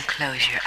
[0.00, 0.60] close your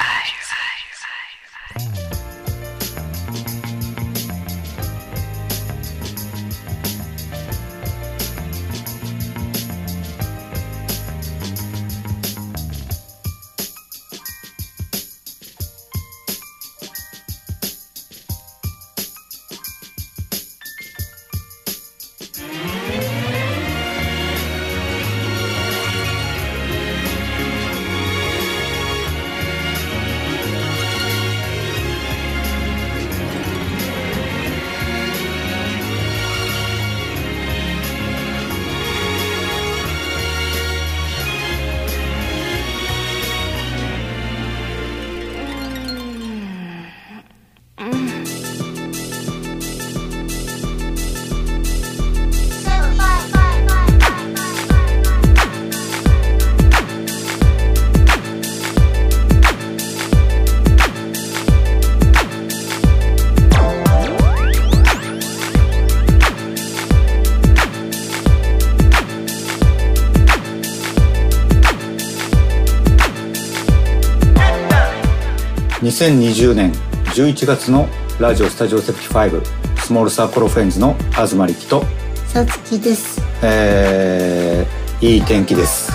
[75.95, 76.73] eyes.2020 年
[77.13, 77.87] 11月の
[78.19, 79.45] ラジオスタジオセプティ5
[79.77, 81.83] スモールサークルフレンズの東力と、
[82.27, 83.21] さつきです。
[83.41, 85.91] えー、いい天気です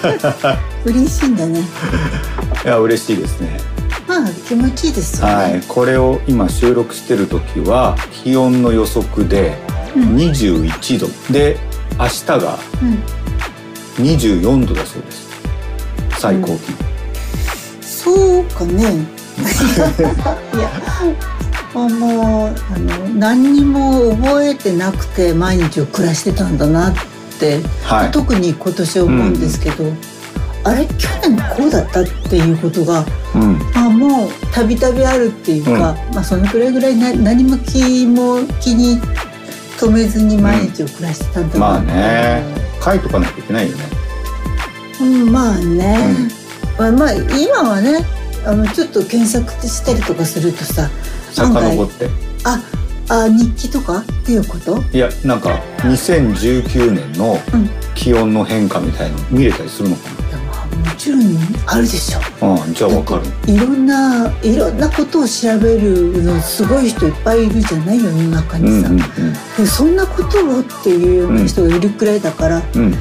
[0.84, 1.60] 嬉しいんだね。
[2.64, 3.58] いや嬉しいですね
[4.06, 5.34] まあ気持ちいいですよね。
[5.34, 9.56] はいこれを今収録してる時は気温の予測で
[9.94, 11.58] 21度、で
[11.98, 12.98] 明日がうん。
[14.04, 15.28] 24度だそうです
[16.18, 16.58] 最高気温、
[18.04, 19.06] そうかね。
[20.54, 20.70] いや。
[21.76, 26.94] あもうあの何にも覚えてなくて毎日を暮らしてたんだなっ
[27.40, 28.10] て、はい。
[28.12, 29.92] 特に今年思うんですけど、
[30.62, 33.04] あれ去年こうだったっていうことが
[33.34, 33.58] うん。
[33.74, 39.00] まあもうたびたびあるっていうか、まあそのくらいぐらいな何も気も気に
[39.80, 42.44] 留めずに毎日を暮らしてたんだなまあね。
[42.84, 43.84] 書いとかなきゃいけないよね。
[45.00, 45.98] うん、まあね、
[46.78, 48.04] まあ、まあ今はね
[48.46, 50.88] あのちょっと検索したりとかするとさ
[51.32, 52.08] 遡って。
[52.44, 52.62] あ
[53.10, 53.98] あ日記とか？
[53.98, 54.82] っていうこと？
[54.92, 57.70] いやなんか2019年のうん。
[57.94, 61.22] 気温の変化みたいの見れたりするのかいやまあもちろん
[61.64, 62.44] あるでしょ。
[62.44, 63.52] なうんじゃあわかる。
[63.52, 67.98] いろんないろんなことを調べるのすごい人いっぱいいるじゃない？
[68.02, 72.94] 世の中にさ、うんうんでそんなことをっていうような人がいるくらいだから、うん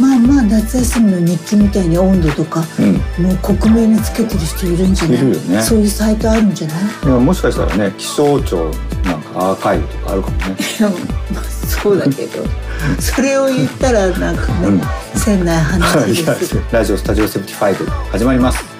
[0.00, 2.94] まあまあ夏休みの日記みたいに温度とかうん。
[3.24, 5.18] もう克明につけてる人いるんじゃない？
[5.18, 5.62] いるよね。
[5.62, 6.84] そういうサイトあるんじゃない？
[7.04, 8.70] でももしかしたらね気象庁
[9.04, 10.56] なんかアーカイブとかあるかもね。
[10.78, 10.88] いや
[11.32, 12.44] まあそうだけど。
[13.00, 14.80] それを言ったらなんかね、うん。
[15.14, 18.73] せんない話いやですラジオスタジオセプティ5始まります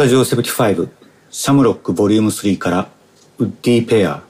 [0.00, 0.88] タジオセプティ5
[1.30, 2.88] シャムロックボリューム3から
[3.36, 4.22] ウッディペア。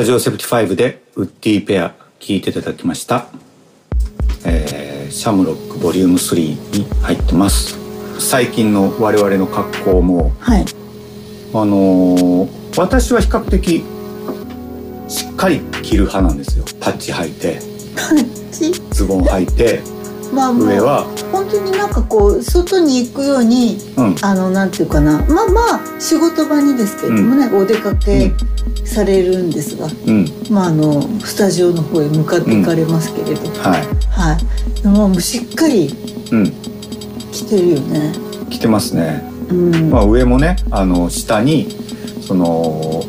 [0.00, 3.26] タジオセブティファイブでウッディペア聞いていただきました、
[4.46, 7.76] えーシャムロックボリューム3に入ってます。
[8.18, 10.64] 最近の我々の格好もはい。
[11.52, 13.84] あのー私は比較的
[15.08, 16.64] しっかり着る派なんですよ。
[16.80, 17.60] パッチ履いて
[17.94, 18.72] パッチ？
[18.94, 19.82] ズボン履いて
[20.32, 21.04] まあ上は。
[21.30, 24.16] 本当になんかこう外に行くようにうん。
[24.22, 25.18] あのなんていうかな。
[25.26, 28.32] まあまあ仕事場にですけれどもね、お出かけ
[28.90, 30.26] されるんですが、うん。
[30.50, 33.86] まああのスタジオの方へ向かって行かれますけれど、はい。
[34.10, 34.36] は
[34.78, 34.82] い。
[34.82, 35.94] でももうしっかり
[36.32, 36.52] うん。
[37.32, 38.12] 着てるよね。
[38.50, 39.22] 着てますね。
[39.48, 41.68] うん、まあ、上もねあの下に
[42.20, 43.02] その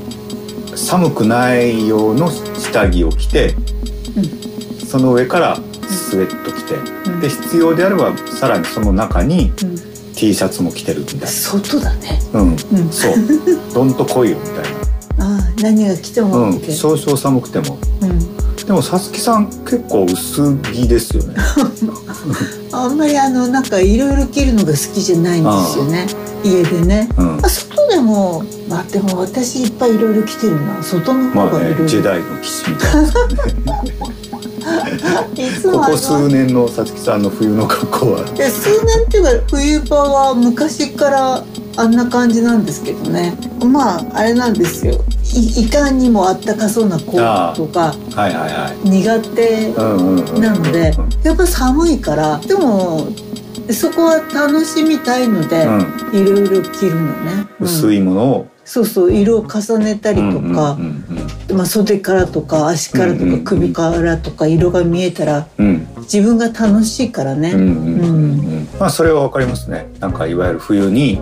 [0.76, 3.56] 寒くない用の下着を着て、
[4.88, 5.56] その上から
[5.90, 6.76] スウェット着て、
[7.12, 7.20] うん。
[7.20, 9.92] で必要であればさらにその中にうん。
[10.14, 12.20] T シャツも着てるみたい外だね。
[12.32, 12.50] な、うん。
[12.50, 12.58] うん。
[12.92, 13.14] そう。
[13.74, 14.81] どんと来いよみたいああ
[15.62, 17.78] 何が来てな、もうん少々寒くても。
[18.02, 18.42] うん。
[18.66, 21.36] でもさつきさん結構薄着ですよね。
[22.72, 26.08] あんまりあのなんかいろいろ着るのが好きじゃないんですよね。
[26.44, 27.10] 家でね。
[27.18, 27.40] うん。
[27.44, 33.06] あ外でもまあでも私いっぱいいろいろ着てるな外の方がいろいろ、ジェダイの騎士みたいない
[35.72, 38.26] ここ数年のさつきさんの冬の格好は。
[38.28, 41.44] 数年っていうか冬場は昔から
[41.78, 43.36] あんな感じなんですけどね。
[43.66, 45.04] まああれなんですよ。
[45.34, 48.90] いいかにもあったかそうなコートとかはいはいはい。
[48.90, 49.74] 苦手
[50.40, 50.94] なので
[51.24, 53.08] やっぱ寒いからでも
[53.72, 56.20] そこは楽しみたいのでうん。
[56.22, 57.66] いろいろ着るのね、うん。
[57.66, 60.78] 薄いものをそうそう色を重ねたりとか、
[61.54, 65.50] まあ、袖からとか足からとか首からとか色が見えたら
[66.04, 67.54] 自分が楽しいからね、
[68.80, 69.90] まあそれはわかりますね。
[70.00, 71.20] なんかいわゆる冬に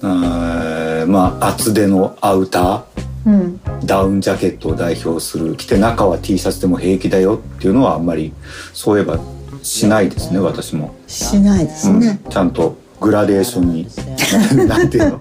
[0.00, 2.84] まあ厚手のアウタ
[3.26, 3.60] うん。
[3.80, 8.32] ーダウンジャケットを代表する着て中は T シャツでも平気だよっていうのはあんまり
[8.72, 9.18] そういえば
[9.64, 11.98] しないですね私も、しないですうん。
[11.98, 13.86] ね、ちゃんとグラデーションに。
[14.68, 15.20] なんていうの？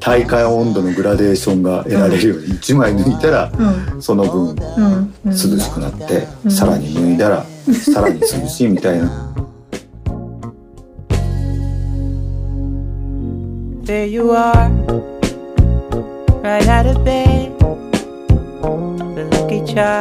[0.00, 3.52] 体感温度のグラデーションが得られるように1枚脱いだら
[3.94, 4.02] うん。
[4.02, 4.54] その分
[5.24, 6.50] 涼しくなって、うん。
[6.50, 9.30] さらに脱いだらさらに涼しいみたいな。
[13.84, 14.70] There you are,
[16.42, 17.52] right out of bed.
[19.14, 20.00] The lucky child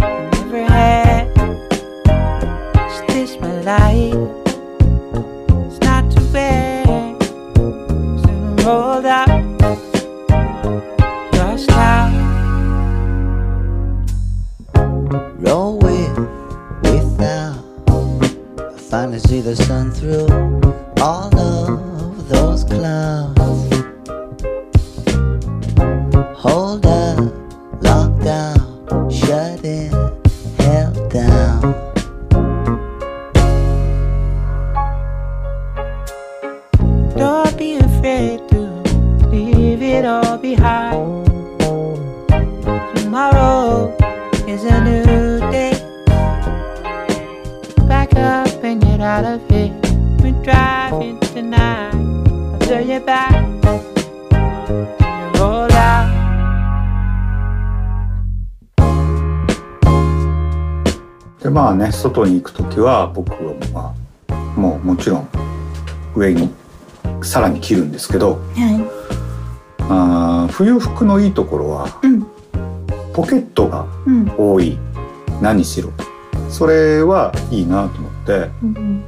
[0.00, 1.28] I never had.
[2.88, 4.37] Is this my life?
[8.68, 9.28] Rolled up,
[11.32, 12.12] lost out.
[15.38, 16.18] roll with
[16.82, 17.64] without
[18.58, 20.28] I finally see the sun through
[21.00, 23.74] all of those clouds
[26.36, 27.18] hold up
[27.80, 29.97] locked down shut in
[44.58, 45.72] is a new day.
[47.86, 49.72] Back up and get out of here.
[50.20, 51.94] We're driving tonight.
[51.94, 53.34] I'll turn you back.
[54.66, 56.18] You roll out.
[61.42, 63.94] でまあね外に行く時は僕はま
[64.28, 65.28] あもうもちろん
[66.16, 66.50] 上に
[67.22, 72.37] さらに着るんですけどはいあー冬服のいいところは、うん
[73.18, 74.32] ポケットがうん。
[74.38, 74.78] 多い。
[75.42, 75.90] 何しろ。
[76.48, 78.48] それはいいなと思って。
[78.62, 79.04] うん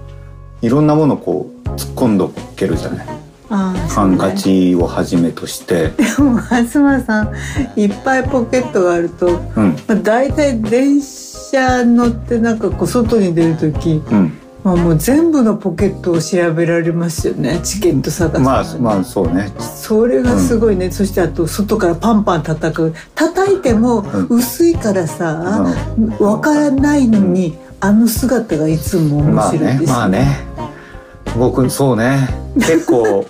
[0.62, 3.06] いろんなものこう突っ込んどけるじゃない。
[3.48, 5.90] ハンカチをはじめとして。
[5.90, 7.32] でも東さん
[7.76, 9.76] いっぱいポケットがあると、うん。
[9.86, 17.60] まあ、大体電車乗ってなんかこう外に出る時、うんまあ、もう全部のポケットを調べられますよね。
[17.62, 18.44] チケット探すのに。
[18.44, 19.50] まあまあそうね。
[19.58, 22.94] それがすごいね、そしてあと外からパンパン叩く。
[23.14, 24.26] 叩いてもん。
[24.28, 25.64] 薄いからさ、
[26.18, 29.86] わからないのに、あの姿がいつも面まあ白いです、ね。
[29.86, 30.26] まあね
[31.38, 32.28] 僕そうね。
[32.56, 33.24] 結構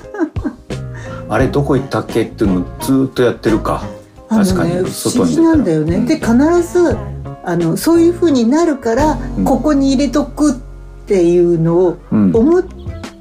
[1.28, 3.84] あれどこ行ったっけっていうのをずっとやってるか。
[4.28, 6.06] 確かにね不外に思議なんだよね、うん。
[6.06, 6.34] で必
[6.72, 6.96] ず
[7.44, 9.44] あのそういう風になるから、うん。
[9.44, 10.69] ここに入れとくって
[11.14, 12.34] いうのをうん。
[12.34, 12.62] 思っ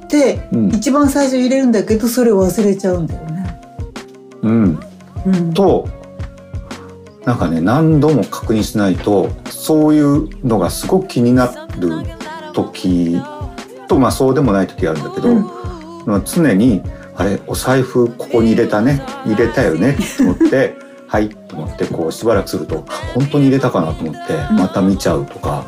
[0.08, 0.68] て、うん。
[0.68, 3.60] 一番最初入れるんだけどそれを忘れちゃうんだよね。
[4.42, 4.80] うん。
[5.26, 5.88] うん、と
[7.24, 11.90] なんかね何度も確認しないとそういうのがすごく気になる
[12.54, 13.20] 時
[13.86, 15.44] とまあそうでもない時あるんだけど、うん。
[16.06, 16.82] まあ常に
[17.16, 20.74] あれお財布ここに入れたね入れたよねと思って
[21.10, 25.64] はいと思ってこうしばらくすると本当に入れたかなと思ってまた見ちゃうとか、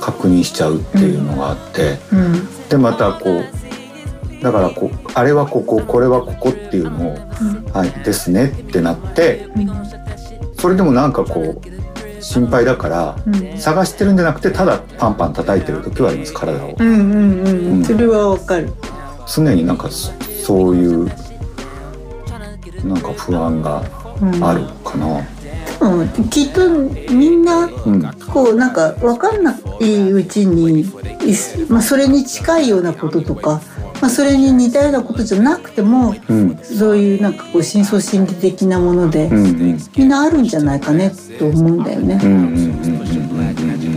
[0.00, 7.16] 確認しちゃうっていうのがあって、うんでまたこうだからこうあれはこここれはここっていうのを、
[7.72, 9.46] はいですねってなって
[10.58, 13.58] それでもなんかこう心配だから、うん。
[13.58, 16.74] 探してるんじゃなくてただパンパン叩いてる時はあります体を。
[16.76, 17.46] うんうんうん。
[17.46, 17.84] ううんん。
[17.84, 18.72] それはわかる。
[19.32, 20.10] 常になんかそ
[20.42, 21.06] そういう
[22.84, 23.82] なんか不安が
[24.40, 25.26] あるかな。
[25.80, 28.02] うんきっとみんなうん、
[28.32, 30.84] こうなんか分かんないうちに、
[31.68, 33.60] まあ、それに近いようなこととか、
[34.04, 42.18] まあ、それに似たようなことじゃなくてもうん、そういうなんかこう深層心理的なもので、うん、うん、みんなあるんじゃないかねと思うんだよね。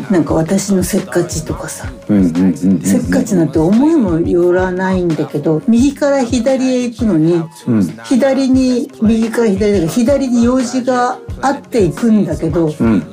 [0.09, 1.91] なんか私のせっかちとかさ。
[2.07, 13.03] せっかちなんて思いもよらないんだけど右から左へ行くのにうん、左に右から左だから左に用事があって行くんだけどうん、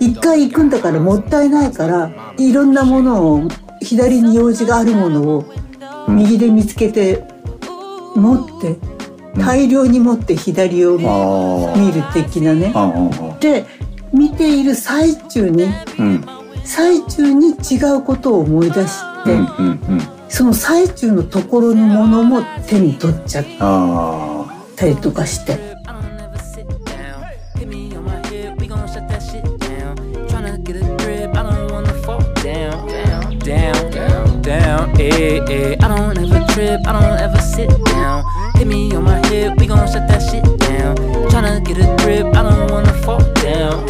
[0.00, 3.48] 一回行くんだからもったいないからいろんなものを
[3.80, 5.44] 左に用事があるものを
[6.08, 7.22] 右で見つけて
[8.14, 8.76] 持って
[9.38, 10.98] 大量に持って左を
[11.76, 12.72] 見る的なね。
[13.40, 13.66] で
[14.12, 16.24] 見ている最中にうん、
[16.64, 19.38] 最中に違うことを思い出して、
[20.28, 25.69] その最中のところのものも手に取っちゃっあたりとかして。
[34.70, 35.00] Down.
[35.00, 35.76] Eh, eh.
[35.82, 38.49] I don't ever trip, I don't ever sit down.
[38.60, 40.94] Hit me on my hip, we gon' shut that shit down.
[41.30, 43.86] Tryna get a grip, I don't wanna fall down,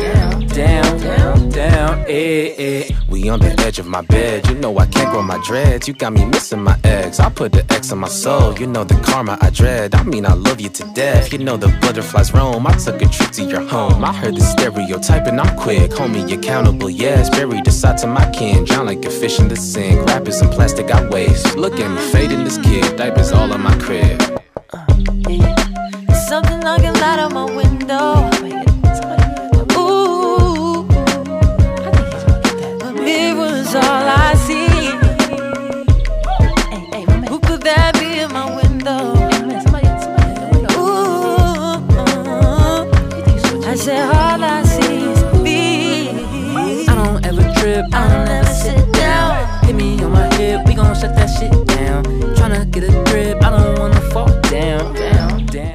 [0.46, 2.04] down, down, down.
[2.06, 2.94] Eh, eh.
[3.08, 5.88] We on the edge of my bed, you know I can't grow my dreads.
[5.88, 7.18] You got me missing my eggs.
[7.18, 9.92] I put the X on my soul, you know the karma I dread.
[9.96, 11.32] I mean, I love you to death.
[11.32, 12.64] You know the butterflies roam.
[12.64, 14.04] I took a trip to your home.
[14.04, 15.90] I heard the stereotyping, I'm quick.
[15.90, 17.28] Homie, accountable, yes.
[17.28, 18.66] Buried aside to my kin.
[18.66, 20.06] Drown like a fish in the sink.
[20.06, 21.56] Rappers and plastic I waste.
[21.56, 22.96] Look at me fading this kid.
[22.96, 24.40] Diapers all on my crib.
[24.72, 24.84] Uh,
[25.28, 26.12] yeah.
[26.28, 27.69] Something like a light on my window.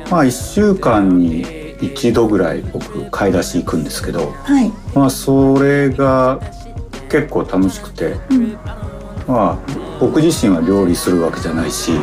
[0.09, 1.45] まあ、一週間に
[1.81, 4.71] 一度ぐらい僕買い出し行くんですけど、はい。
[4.93, 6.39] まあ、それが
[7.09, 8.15] 結構楽しくて、
[9.27, 11.93] まあ、僕自身は料理するわけじゃないし、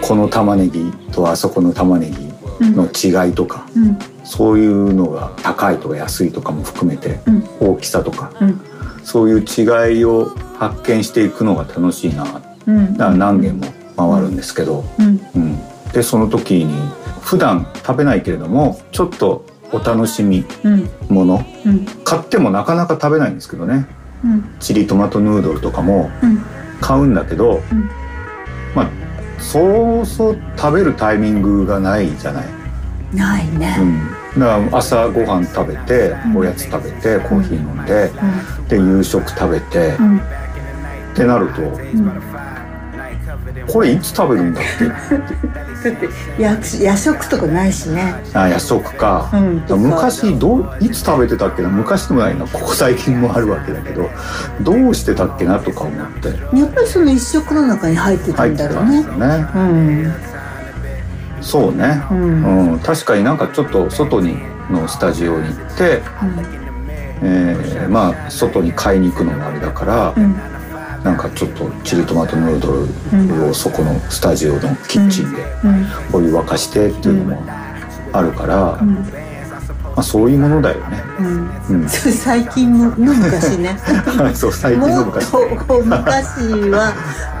[0.00, 2.30] この玉ねぎとあそこの玉ねぎ
[2.60, 3.98] の違いとか、うん。
[4.24, 7.48] そういうのが高いとか安いとかも含めて、うん。
[7.60, 8.60] 大きさとか、うん。
[9.02, 10.26] そういう違いを
[10.58, 12.24] 発見していくのが楽しいな。
[12.24, 13.66] だかうんら何軒も
[13.96, 15.20] 回るんですけど、うん。
[15.34, 15.58] うん、
[15.92, 16.99] でその時に
[17.30, 20.90] 普段食べないけれどもちょっとお楽しみうん。
[21.08, 21.44] もの。
[21.64, 21.86] うん。
[22.02, 23.86] 買ってもなかなか食べないんですけどね。
[24.24, 24.56] うん。
[24.58, 26.40] チリトマトヌードルとかもうん。
[26.80, 27.88] 買うんだけど、うん。
[28.74, 28.90] まあ
[29.38, 32.46] そうそう食べるタイミングがないじゃない。
[33.14, 33.76] ないね。
[33.78, 33.84] う。
[34.36, 36.36] ん、だから朝ごはん食べてうん。
[36.38, 38.10] おやつ食べてコーヒー飲んで
[38.66, 39.92] うで夕食食べて
[41.12, 42.20] ってなるとうん
[43.68, 44.86] これいつ食べるんだっけ？
[45.90, 48.14] だって夜夜食とかないしね。
[48.34, 49.64] あ夜食か,、うん。
[49.80, 51.68] 昔どういつ食べてたっけな？
[51.68, 52.46] 昔でもないな。
[52.46, 54.08] ここ最近もあるわけだけど。
[54.60, 56.28] どうしてたっけなとか思って。
[56.58, 59.46] やっぱりその一食の中に入ってたんだろうんねね。
[59.54, 60.12] うん
[61.40, 62.74] そうね、ううん。
[62.74, 64.36] ん確かになんかちょっと外に
[64.70, 66.02] のスタジオに行って、
[67.22, 70.36] えーまあ外に買いに行くのもあれだから、うん
[71.04, 72.86] なんかちょっとチリトマトヌード
[73.38, 77.42] ルをそこのスタジオのキッチンでうんお湯沸かしてっていうのも
[78.12, 81.02] あるから、まあ、そういうものだよね。
[81.20, 81.50] うん。
[81.70, 83.78] うん、最近の の昔ね。
[84.34, 85.30] そう最近のもっ昔。
[85.30, 85.38] と
[85.84, 86.26] 昔
[86.70, 86.92] は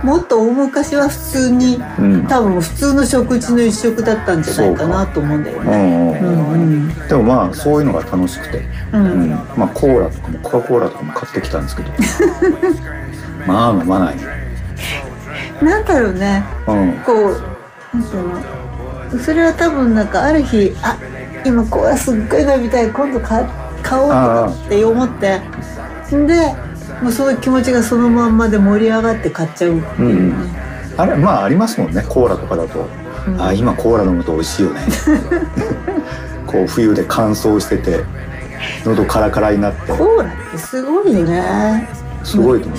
[0.02, 2.26] もっと大昔は普通にうん。
[2.26, 6.14] 多分普通の食事の一食だったんじゃないかなと思うんだよね。
[6.20, 6.88] うんうんううん。
[6.88, 8.58] んでもまあそういうのが楽しくて、
[8.92, 9.30] ううんん。
[9.56, 11.90] まあコーラとかもコカ・コーラとかも買ってきたんですけど
[13.46, 14.16] まあ飲まない。
[14.16, 14.22] ね。
[15.60, 15.68] うん。
[15.68, 16.44] なんだろうね。
[16.66, 16.92] うん。
[17.04, 19.24] こうなんていうの。
[19.24, 20.96] それは多分なんかある日あ
[21.44, 23.44] 今コーラすっごい飲みたい今度買
[23.82, 25.40] 買おうとかって思って。
[26.16, 26.54] んで
[27.02, 29.78] もうその気持ちがそのまんまで盛り上がって買っちゃう。
[29.78, 30.60] っていうね。
[30.96, 32.86] あれまあありますもんねコーラとかだと。
[33.38, 34.80] あ今コーラ飲むと美味しいよね。
[36.46, 38.04] こう冬で乾燥してて
[38.84, 39.92] 喉カラカラになって。
[39.92, 41.88] コーラってすごいよね。
[42.24, 42.78] すごいと思う、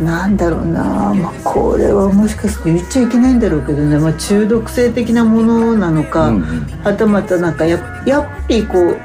[0.00, 6.66] なんだろうな、まあ、これはもしかすると言っちゃいけないんだろうけどね、まあ、中毒性的なものなのか、うんうん。
[6.82, 8.98] はたまたなんかややっぱりこう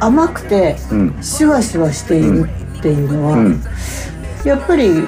[0.00, 1.18] 甘くてうん。
[1.22, 3.62] シュワシュワしているっていうのは、うん。
[4.44, 5.04] やっぱり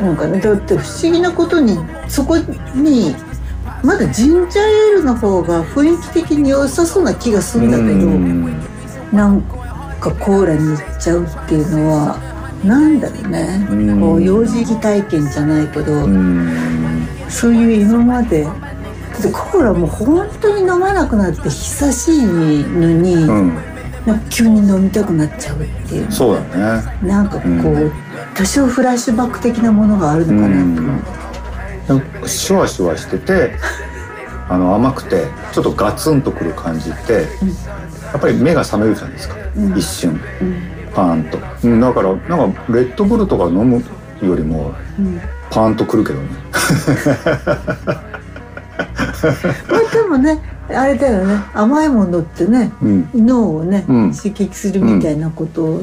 [0.00, 1.78] なんかねだって不思議なことに
[2.08, 2.36] そこ
[2.74, 3.14] に
[3.82, 8.62] まだジンジャーエールの方が雰囲気的に良さそうな気がするんだけど、うん。
[9.12, 9.42] なん
[10.00, 12.33] かコーラに行っちゃうっていうのは
[12.64, 14.00] なんだろうね、うん。
[14.00, 17.06] こう幼児期体験じゃないけど、うん。
[17.28, 18.44] そういう今まで。
[18.44, 18.50] だ
[19.20, 23.54] ってコーラもう本当に飲まなくなって久しいのに、うん。
[24.06, 26.10] なんか急に飲みたくなっちゃうっていう。
[26.10, 27.08] そうだね。
[27.08, 27.92] なんかこう、うん。
[28.34, 30.80] 多少フラッシュバック的なものがあるのかなと。
[30.80, 31.02] 思う、
[31.88, 33.52] なんかシュワシュワしてて
[34.48, 37.20] あの甘くてちょっとガツンとくる感じって、や
[38.16, 39.78] っぱり目が覚めるじゃないですか、うん。
[39.78, 40.20] 一瞬。
[40.40, 43.82] うんパーンと、うん、だからなんかレッドブルとか飲む
[44.22, 46.28] よりもうんパーンとくるけどね。
[49.68, 51.42] まあでもねあれだよね。
[51.52, 53.08] 甘いものってねうん。
[53.14, 54.14] 脳をね、うん。
[54.14, 55.82] 刺激するみたいなことを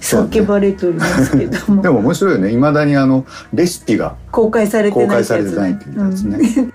[0.00, 2.52] 叫ばれておりますけども、でも面白いよね。
[2.52, 6.72] いまだにあのレシピが公開されて公開ないやつされてないっていうやつね、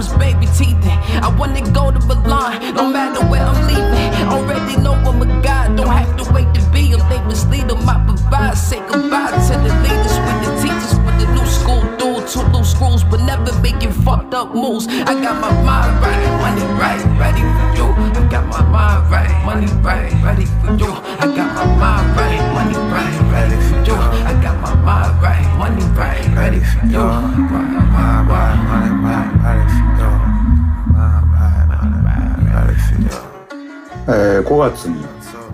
[0.00, 0.98] I know baby teething.
[1.20, 4.28] I wanna go to Milan, no matter where I'm leaving.
[4.32, 7.74] Already know I'm a god, don't have to wait to be a famous leader.
[7.74, 12.26] My provide, say goodbye to the leaders with the teachers with the new school dude.
[12.28, 14.88] Two loose screws, but never making fucked up moves.
[14.88, 17.99] I got my mind right, money right, ready for you.
[18.80, 20.88] I got my mind right, money right, ready for you.
[20.88, 23.94] I got my mind right, money right, ready for you.
[23.94, 27.04] I got my mind right, money right, ready for you.
[27.04, 30.10] Mind right, money right, ready for you.
[30.96, 33.16] Mind right, money right, ready for you.
[34.08, 35.04] えー5月に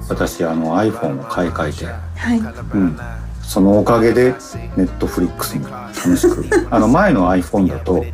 [0.08, 2.96] 私あの iPhone を買い替えて、はいうん、
[3.42, 4.34] そのおかげで
[4.76, 8.04] Netflix も楽しくあの前の iPhone だと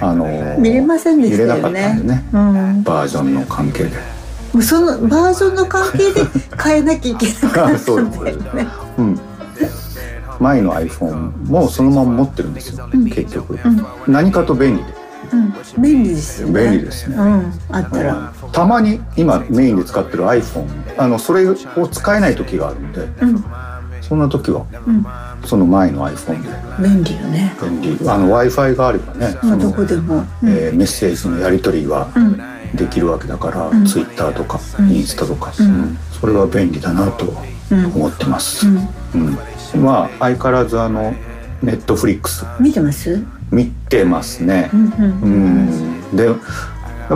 [0.00, 2.38] あの見れませんでしたよね見れなかったんでねう
[2.80, 4.19] ん、バージョンの関係で
[4.52, 6.22] もうそのバージョンの関係で
[6.62, 8.68] 変えなきゃいけなかったん だよね。
[8.98, 9.20] うん。
[10.40, 13.58] 前の iPhone もそのまま持ってるんですよ、結局、
[14.08, 14.94] 何かと便利で。
[15.32, 15.54] うん。
[15.82, 16.62] 便利ですよね。
[16.62, 17.16] 便利ですね。
[17.16, 17.52] うん。
[17.70, 18.32] あったら。
[18.50, 23.44] たまに今メインで使ってる iPhone あのそれを使えない時があるんで、うん。
[24.00, 25.06] そんな時は、うん。
[25.44, 26.48] その前の iPhone で。
[26.82, 27.54] 便利よね。
[27.62, 27.98] 便利。
[28.08, 30.24] あの w i f i があればね、まあどこでも。
[30.42, 32.40] えーメッセージのやり取りはうん
[32.74, 33.84] できるわけだから、ん。
[33.84, 34.90] Twitter とか、ん。
[34.90, 35.66] インスタとか、うん。
[35.66, 37.32] うんそれは便利だなと
[37.70, 37.86] うん。
[37.86, 38.88] 思ってます、うん。
[39.14, 39.18] う
[39.78, 39.82] ん。
[39.82, 41.14] まあ相変わらずあの
[41.62, 43.24] Netflix 見てます？
[43.50, 44.70] 見てますね。
[44.72, 45.22] うんうん。
[45.22, 45.26] う
[46.12, 46.16] ん。
[46.16, 46.32] でや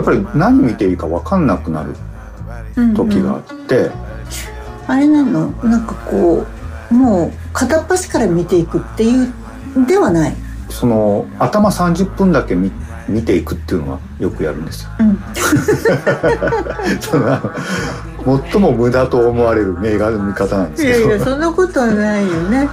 [0.01, 1.95] っぱり何見ていいか分かんなくなる
[2.75, 3.91] うん時があって、
[4.87, 5.51] あれなの？
[5.63, 6.45] なんかこ
[6.91, 9.33] うもう片っ端から見ていくっていう
[9.87, 10.35] ではない？
[10.69, 12.71] その頭30分だけ見
[13.07, 14.89] 見ていくっていうのはよくやるんですよ。
[14.99, 15.19] うん。
[17.01, 20.97] その最も無駄と思われる映画の見方なんですけど。
[20.97, 22.69] いやいやそんなことはないよね。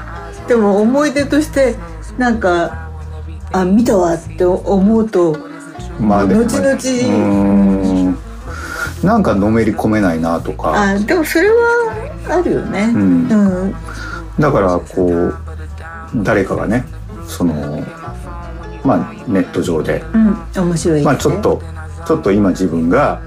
[0.48, 1.76] でも思い出として
[2.18, 2.88] なんか
[3.52, 5.36] あ見たわって思うと
[6.00, 6.34] まあね。
[6.34, 8.16] 後々。
[9.02, 10.72] なんかのめり込めないなとか。
[10.74, 11.56] あでもそれは
[12.30, 12.92] あるよね。
[12.94, 13.28] うん。
[13.28, 13.74] うん。
[14.38, 15.34] だからこう
[16.16, 16.84] 誰かがね
[17.26, 17.84] その
[18.84, 20.04] まあネット上で。
[20.14, 20.36] うん。
[20.68, 21.62] 面白いまあちょっと
[22.06, 23.20] ちょっと今自分が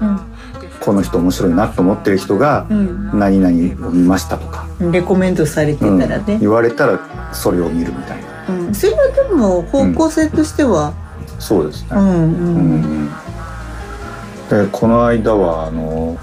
[0.80, 3.18] この人面白いなと思ってる人がうん。
[3.18, 5.98] 何々を見ましたとか、うんレコメントされてたうん。
[5.98, 7.00] らね言われたら
[7.32, 8.54] それを見るみたいな。
[8.54, 8.74] うん。
[8.74, 10.92] それはでも方向性としては
[11.38, 12.14] そうですね、うんうん。
[12.14, 13.10] うん
[14.48, 16.16] でこの間はあの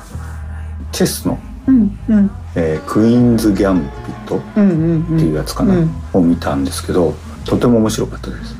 [0.93, 2.31] チェスの、うんうん。
[2.55, 5.17] えークイーンズ・ギャンビットっうんうんうん。
[5.17, 5.91] ていうやつかな、うん。
[6.13, 7.13] を見たんですけど
[7.45, 8.55] とても面白かったです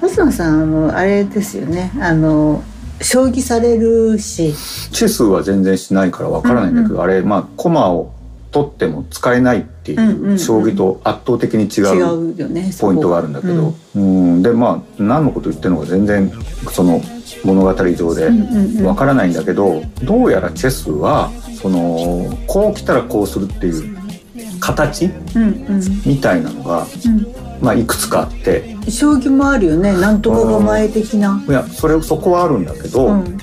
[0.00, 1.92] 星野さんあのあれですよね。
[2.00, 2.62] あの
[3.02, 4.54] 将棋されるし。
[4.92, 8.12] チェスは全然しないからわからないんだけど、あれまあ駒を
[8.50, 10.38] 取っても使えないっていうんうんううん。
[10.38, 14.42] 将棋と圧倒的に違違ううよねポイントがあるんだけど、うん。
[14.42, 16.32] でまあ何のこと言ってるのか全然
[16.70, 17.00] その
[17.44, 18.86] 物語上でうんうんうん。
[18.86, 23.99] わからないんだけどどうやらチェスはそのこう来たらこうするっていう
[24.60, 26.02] 形うんうん。
[26.04, 26.86] みたいなのが、
[27.60, 28.60] まあ、いくつかあって。
[28.60, 29.92] うん将棋もあるよね。
[29.92, 31.40] なんとかが前的な。
[31.46, 33.38] いやそれそこはあるんだけど、うん。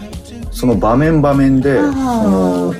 [0.52, 2.74] その場面場面でその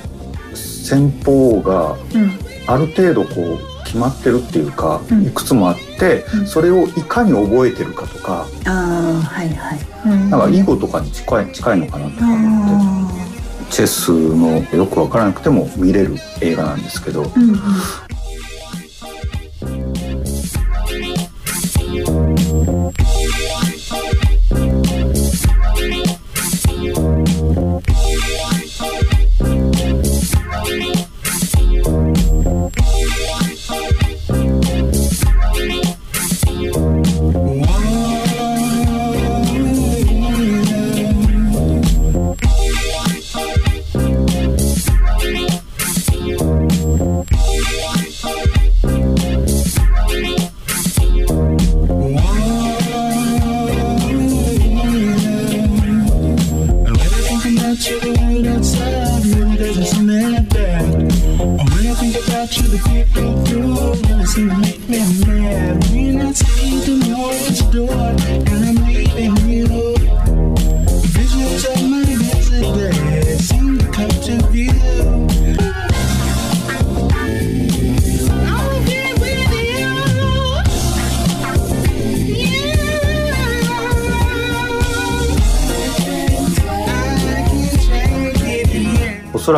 [0.54, 2.32] 戦法がうん。
[2.66, 5.26] ある程度こう決まってるっていうか、うん。
[5.26, 6.46] いくつもあって、うん。
[6.46, 10.30] それをいかに覚えてるかとか、ああはいはい、うん。
[10.30, 13.14] なんか囲碁とかに近い近いのかなとか思って。
[13.14, 13.28] あ
[13.70, 17.58] チェスのよくわからなくても見れる映画なんですけど、ーうんうん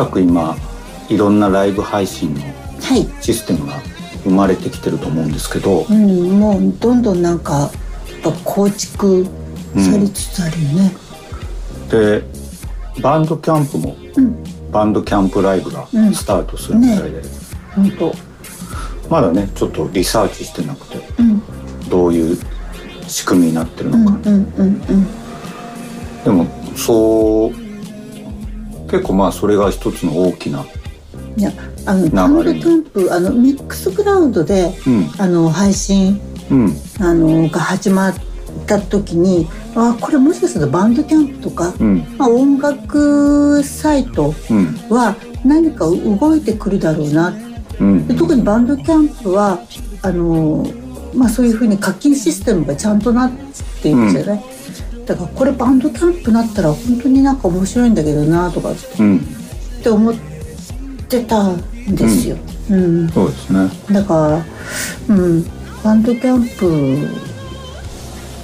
[0.01, 0.55] らく今
[1.09, 2.41] いろんなライブ配信の
[2.81, 3.79] はい、システムが
[4.23, 7.69] 生まれてきてると思うんですけど、うん、もうどんどんなんかやっ
[8.23, 9.25] ぱ構築
[9.75, 10.91] されつつあるよね、
[11.89, 12.23] で
[13.01, 14.43] バンドキャンプもうん。
[14.71, 16.13] バンドキャンプライブがうん。
[16.13, 17.21] スタートするみたいで、
[17.75, 18.13] 本当。
[19.09, 21.89] まだねちょっとリサーチしてなくてうん。
[21.89, 22.37] どういう
[23.07, 25.07] 仕組みになってるうんのか、うんうんうん。
[26.23, 27.60] でもそう
[28.91, 30.65] 結構まあそれが一つの大きな
[31.37, 31.51] いや
[31.85, 32.65] あのバンドキ流れに。
[32.65, 35.09] ャンプあのミックスクラウドでうん。
[35.17, 36.19] あの配信
[36.51, 36.75] うん。
[36.99, 38.15] あのが始まっ
[38.67, 42.05] た時にあこれもしかするとバンドキャンプとか、うん。
[42.17, 44.75] まあ、音楽サイトうん。
[44.89, 47.33] は何か動いてくるだろうな。
[47.79, 48.07] うん。
[48.07, 49.59] で特にバンドキャンプは
[50.01, 50.67] あの、
[51.15, 53.31] まあ、そういうふうに課金システムがちゃんとなっ
[53.81, 54.43] ているじゃない、
[55.11, 59.19] だからこれバンドキャンプなったら本当になんか面白いんだけどなとかっうん。
[59.83, 60.13] て思っ
[61.09, 61.57] てたん
[61.95, 62.37] ですよ。
[62.69, 63.09] うん。
[63.09, 63.69] そうですね。
[63.91, 64.43] だか
[65.09, 65.45] ら、うん、
[65.83, 67.07] バンドキャンプ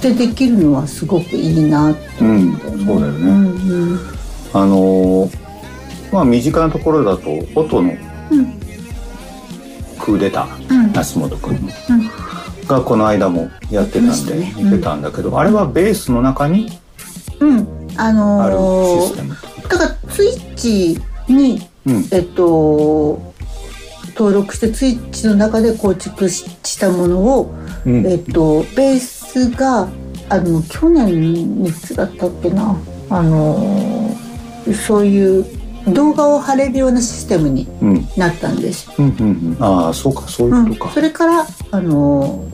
[0.02, 2.36] でできるのはすごくいいなって思う。
[2.38, 2.76] んだよね。
[2.82, 2.86] うん。
[2.86, 3.18] そうだよね。
[3.30, 3.98] うんうん。
[4.52, 5.38] あのー
[6.12, 7.92] まあ身近なところだと音の
[8.30, 8.52] うん。
[9.98, 10.92] クーデターうん。
[10.92, 11.54] 梨本君。
[11.54, 12.10] のうん
[12.68, 14.54] がこの間もやってたんでね。
[14.56, 16.78] 見てたんだけど、あれはベースの中に
[17.40, 21.00] うん、ああるのシステムってこーだからツイッチ
[21.32, 22.08] にとうん。
[22.12, 23.34] えっと
[24.14, 27.54] 登録してツイッチの中で構築ししたものを、
[27.86, 28.06] うん。
[28.06, 29.88] えっとベースが
[30.28, 32.76] あの去年いつだったっけな。
[33.10, 34.14] あの
[34.86, 35.46] そういう
[35.94, 38.08] 動画を貼れるようなシステムにうん。
[38.16, 38.90] なったんです。
[38.98, 39.64] うんうんうん。
[39.64, 42.44] ああそうかそういうことか、それからあの、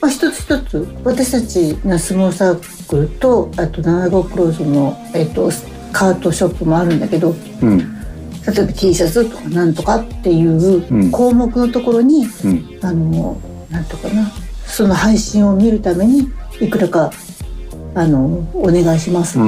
[0.00, 5.50] まあ、一つ一つ私たちの相撲サークルとあと七五クローズの、えっと、
[5.92, 7.78] カートショップもあるんだけどうん。
[8.46, 11.10] 例えば T シャツとかなんとかっていううん。
[11.10, 12.78] 項目のところに、うん。
[12.82, 13.38] あの
[13.70, 14.30] なんとかな
[14.66, 17.12] その配信を見るためにいくらか
[17.94, 19.34] あのお願いします。
[19.34, 19.40] 的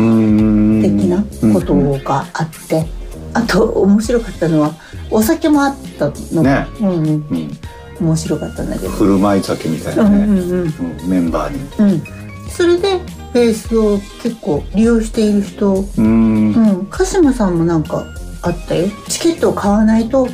[1.08, 2.84] なことがあって、
[3.32, 4.74] あと面白かったのは
[5.10, 6.42] お酒もあったの。
[6.42, 6.68] が、ね。
[6.80, 7.61] うんうん、うん
[8.02, 8.90] 面白かったんだけど。
[8.90, 11.08] 振る舞い酒みたいうんなね、うんうんうん。
[11.08, 11.92] メンバーに。
[11.94, 12.02] うん、
[12.50, 13.00] それで
[13.32, 16.52] ベースを結構利用している人、うーん。
[16.52, 18.04] うん、鹿島さんもなんか
[18.42, 18.88] あったよ。
[19.08, 20.28] チケットを買わないと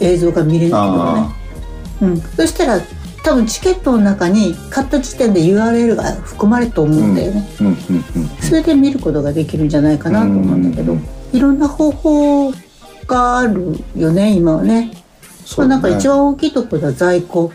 [0.00, 1.28] 映像が見れないからね。
[2.02, 2.80] あ、うん、そしたら
[3.22, 11.06] 多分チケットの中に買った時点で URL が含まれると思うんだよね、うんうんうんそれで見ることができるんじゃないかなと思うんだけど、うん。
[11.32, 12.52] いろんな方法
[13.06, 14.90] があるよね今はね
[15.54, 15.82] そうだね。
[15.82, 17.52] なんか一番大きいところは在庫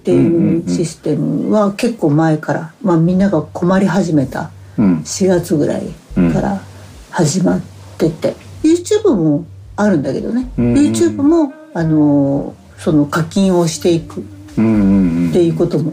[0.00, 4.98] っていううんシステムは結構前から、まあ、みんなが困り始めたうん。
[5.00, 5.82] 4月ぐらい
[6.32, 6.62] から
[7.10, 7.60] 始まっ
[7.98, 9.44] てて、YouTube も
[9.76, 14.60] あるんだけどね、うん YouTube もあのその課金をしていくって
[15.44, 15.92] いうことも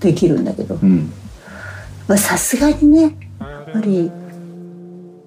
[0.00, 0.78] できるんだけど。
[2.16, 4.10] さすがにねやっぱり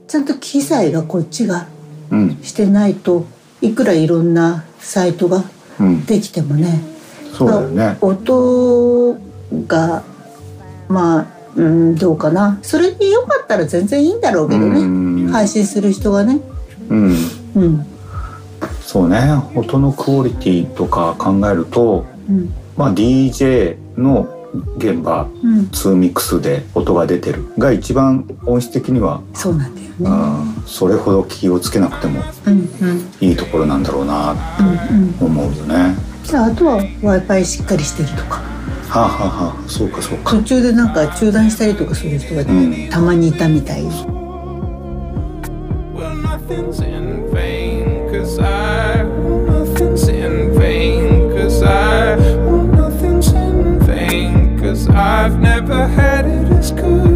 [0.08, 1.68] ちゃんと機材がこっちが
[2.10, 2.40] うん。
[2.42, 3.26] してないと
[3.66, 5.44] いくらいろんなサイトが
[5.80, 6.06] うん。
[6.06, 6.82] できてもね。
[7.34, 7.98] そうだよね。
[8.02, 9.18] 音
[9.68, 10.04] が
[10.88, 12.60] まあうんどうかな。
[12.62, 15.26] それでよかったら全然いいんだろうけどうん。
[15.26, 16.40] ね配信する人がね。
[16.90, 17.16] うん。
[17.56, 17.86] うん。
[18.82, 19.20] そうね。
[19.56, 22.54] 音のクオリティとか考えるとうん。
[22.78, 24.30] まあ DJ の
[24.78, 25.60] 現場うん。
[25.72, 32.22] 2ミックスで音が出てるが一番音質的には、そうなんだよねうんそれほど気をつけなくても
[33.22, 34.68] いいところなんだろうなうん
[35.22, 35.96] うん思うよね。
[36.24, 38.42] じゃああとは w i f i しっかりしてるとか
[38.90, 40.32] はあ、はあはあ、そうかそうか。
[40.32, 43.84] 途中でなんか中断したりとかする人がうんたまにいたみたい
[45.94, 49.04] Well, nothing's in vain, cause I.
[49.04, 52.18] Well, nothing's in vain, cause I.
[52.18, 57.15] Well, nothing's in vain, cause I've never had it as good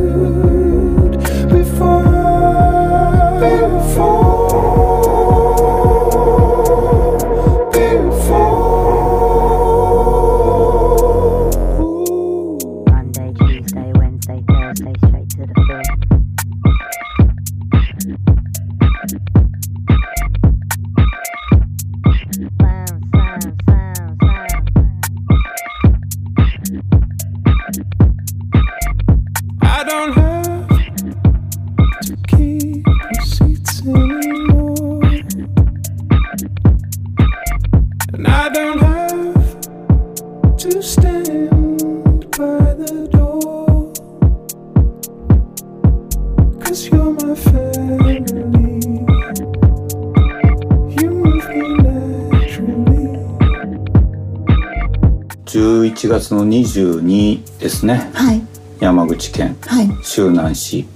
[56.62, 58.10] 22ですね。
[58.14, 58.42] はい。
[58.80, 59.90] 山口県はい。
[60.04, 60.88] 周南市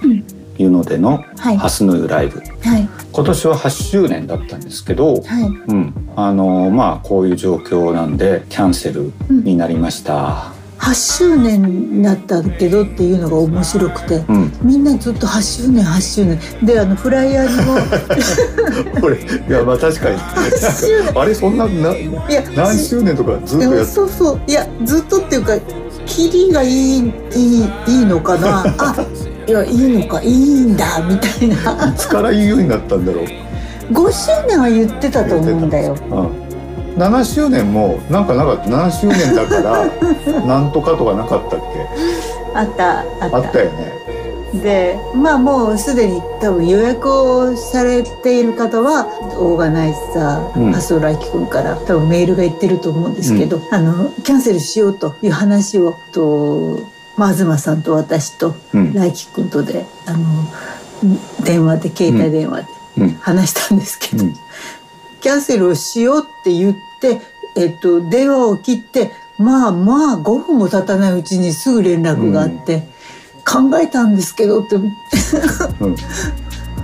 [0.57, 1.57] 湯野でのはい。
[1.57, 2.39] ハスの湯ライブ。
[2.39, 2.89] はい。
[3.11, 5.43] 今年は8周年だったんですけど、はい。
[5.43, 10.52] うん、あのまあこういう状況なんでキャンセルになりました。
[10.83, 16.65] 8周年になったけどっていうのが面白くて、うん、みんなずっと8周年8周年。
[16.65, 18.99] であのフライヤーにも。
[18.99, 19.19] これい
[19.49, 20.19] やまあ確かに。
[20.59, 21.21] 周年。
[21.21, 24.39] あれそんなないや何周年とかずっとやそうそう。
[24.45, 25.57] いやずっとっていうか
[26.05, 28.65] キリがいいいいいいのかな？
[28.77, 28.95] あ
[29.47, 31.93] いやいいのかいいんだみたいな。
[31.93, 33.25] いつから言うようになったんだろう
[33.93, 35.95] ？5周年は言ってたと思うんだよ。
[36.11, 36.42] うん
[36.97, 38.63] 7周年もなんかなかった。
[38.69, 39.85] 7周年だから
[40.45, 41.87] なんとかとかなかったっけ？
[42.55, 43.37] あったあった。
[43.37, 43.93] あったよね。
[44.61, 49.07] でまあもうすでに多分予約をされている方は
[49.39, 50.65] オーガナイザうん。
[50.67, 56.77] ー麻生来樹君から多分メールが言ってると思うんですけど、あのキャンセルしようという話をと、
[57.17, 58.93] まあ、東さんと私とうん。
[58.93, 60.17] 来樹君とであの
[61.43, 62.65] 電話で携帯電話で
[62.99, 63.17] うん。
[63.21, 64.35] 話したんですけど、うん
[65.23, 67.21] キャンセルをしようって言って、
[67.55, 72.83] えっと、電話を切ってまあまあ5分も経たないうちにすぐ連絡があって、
[73.45, 74.75] 考えたんですけどって。
[74.75, 75.95] うん。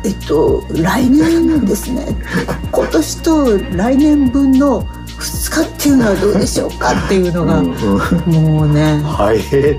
[0.06, 2.15] えっと来年ですね。
[2.71, 4.84] 今年と来年分の
[5.19, 7.73] 2日っていうのはどうでしょうかっていうのが、うん。
[7.73, 8.32] うん。
[8.32, 9.02] もうね。
[9.04, 9.39] はい。
[9.52, 9.78] え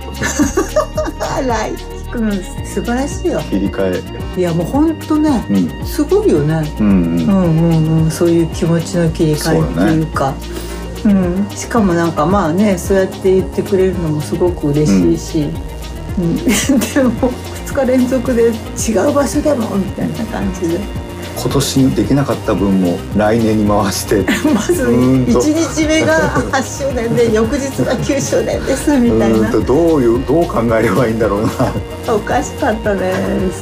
[1.46, 1.72] 来
[2.12, 2.32] 君
[2.64, 3.40] 素晴らしいよ。
[3.40, 4.02] 切り替
[4.36, 4.40] え。
[4.40, 5.86] いやもうほんとねうん。
[5.86, 6.62] すごいよね。
[6.80, 7.22] うんうん。
[7.22, 10.34] うんうんうんそういう気持ちの切り替えっていうか。
[11.02, 15.48] うん、しかもなんかまあねそうやって言ってくれるのもすごく嬉しいし、
[16.18, 16.36] うん。
[16.44, 17.32] でも
[17.66, 20.78] 2日連続で違う場所でもみたいな感じで
[21.36, 25.40] 今年できなかった分も来年に回して まずうーんと。
[25.40, 31.50] 1日目が8周年で 翌日が9周年ですみたいうなどういうどう考えればいいんだろうな。
[32.14, 33.12] おかしかったね。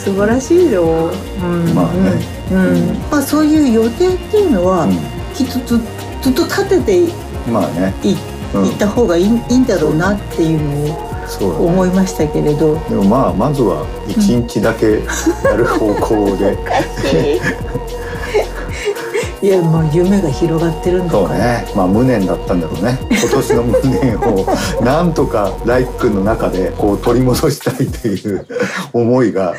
[0.05, 1.11] 素晴らしいよ、
[1.43, 2.13] うん、まあね。
[2.51, 2.99] うん、うん。
[3.11, 4.87] まあそういう予定っていうのは、
[5.35, 5.81] きっとず
[6.23, 7.09] ずっと立ててい
[7.51, 7.95] まあね。
[8.03, 8.15] い
[8.55, 8.67] うん。
[8.67, 11.08] いった方がいい,、いいんだろうなっていうのを
[11.41, 12.75] 思いましたけれど。
[12.89, 15.03] でもまあまずは1日だけ
[15.45, 16.57] やる方向で。
[19.41, 21.65] いやもう夢が広がってるんだそうね。
[21.77, 22.99] まあ無念だったんだろうね。
[23.09, 24.45] 今年の無念を
[24.83, 28.47] なんとかライク君の中でこう取り戻したいという
[28.93, 29.55] 思いが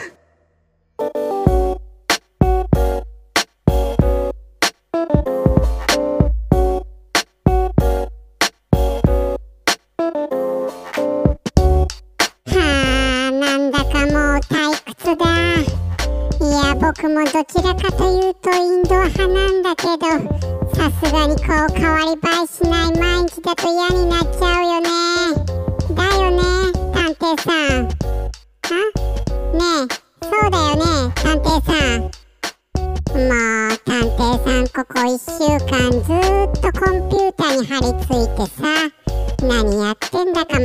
[17.39, 20.05] どちらかというとインドア派なんだけど
[20.75, 24.89] さすがにこう変わり映えしない毎日だと嫌になっちゃうよね。
[25.95, 26.43] だよね
[26.93, 27.47] 探偵さ
[27.79, 27.87] ん。
[28.65, 28.75] あ？
[29.55, 30.83] ねえそうだよね
[31.15, 32.01] 探偵さん。
[32.01, 33.23] も
[33.67, 38.67] う探偵さんここ1週間ずーっとコンピューターに張り付いてさ
[39.47, 40.59] 何やってんだか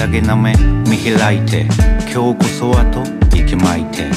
[0.00, 0.54] 眠たげな目
[0.88, 1.66] 見開いて
[2.10, 3.02] 今日こそはと
[3.36, 4.10] 息巻いて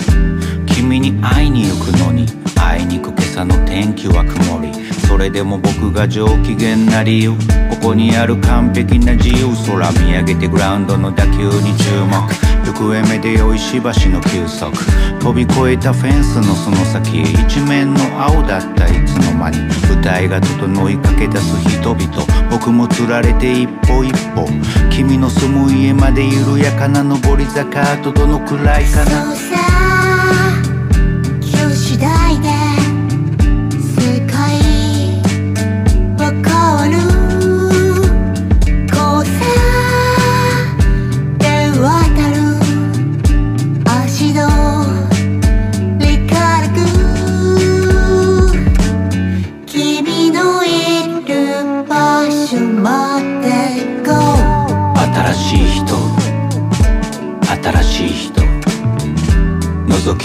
[0.65, 2.42] 君に会いに行くのに。
[2.63, 4.71] あいにく今朝の天気は曇り。
[5.07, 7.31] それでも僕が上機嫌な理由。
[7.69, 9.49] ここにある完璧な自由。
[9.67, 12.13] 空見上げてグラウンドの打球に注目。
[12.65, 14.71] 行方目で良いしばしの休息。
[15.19, 17.21] 飛び越えたフェンスのその先。
[17.21, 19.57] 一面の青だったいつの間に。
[19.89, 22.25] 舞台が整いかけ出す人々。
[22.49, 24.47] 僕もつられて一歩一歩。
[24.89, 27.97] 君の住む家まで緩やかな上り坂。
[27.97, 29.25] とどのくらいかな。
[29.25, 29.53] そうさ。
[31.41, 32.52] 今日次第で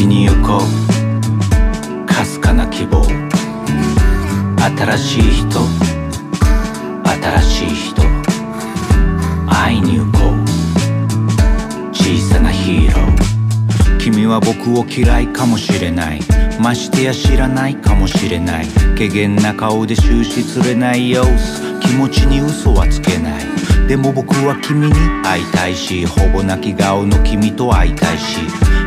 [0.06, 2.06] に行こう。
[2.06, 3.04] かすかな希望。
[4.76, 5.60] 新しい人。
[7.04, 8.02] 新しい人。
[9.46, 11.94] 会いに行こう。
[11.94, 13.98] 小さなヒーロー。
[13.98, 16.20] 君は僕を嫌いかもしれない。
[16.60, 18.66] ましてや知らないかもしれない。
[18.96, 21.80] 怪げな顔で終始釣れない様子。
[21.80, 23.57] 気持ちに嘘はつけない。
[23.88, 24.92] でも僕は君に
[25.24, 28.36] 会いたいしほぼ泣き顔の君と会いたいし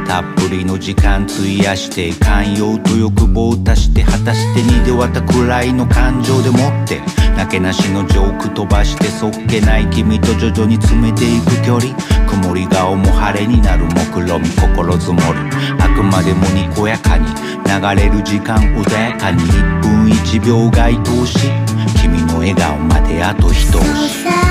[0.06, 7.02] たっぷりの時間費やして寛容と欲望を足して果たして二で割ったくらいの感情でもって
[7.36, 11.96] なけなしのジョーク飛ばしてそっけない君と徐々に詰めていく距離
[12.30, 15.40] 曇り顔も晴れになる目論み心づもり
[15.82, 17.26] あくまでもにこやかに
[17.66, 21.50] 流れる時間穏やかに1分1秒該当し
[22.00, 24.51] 君の笑顔まであと一押し。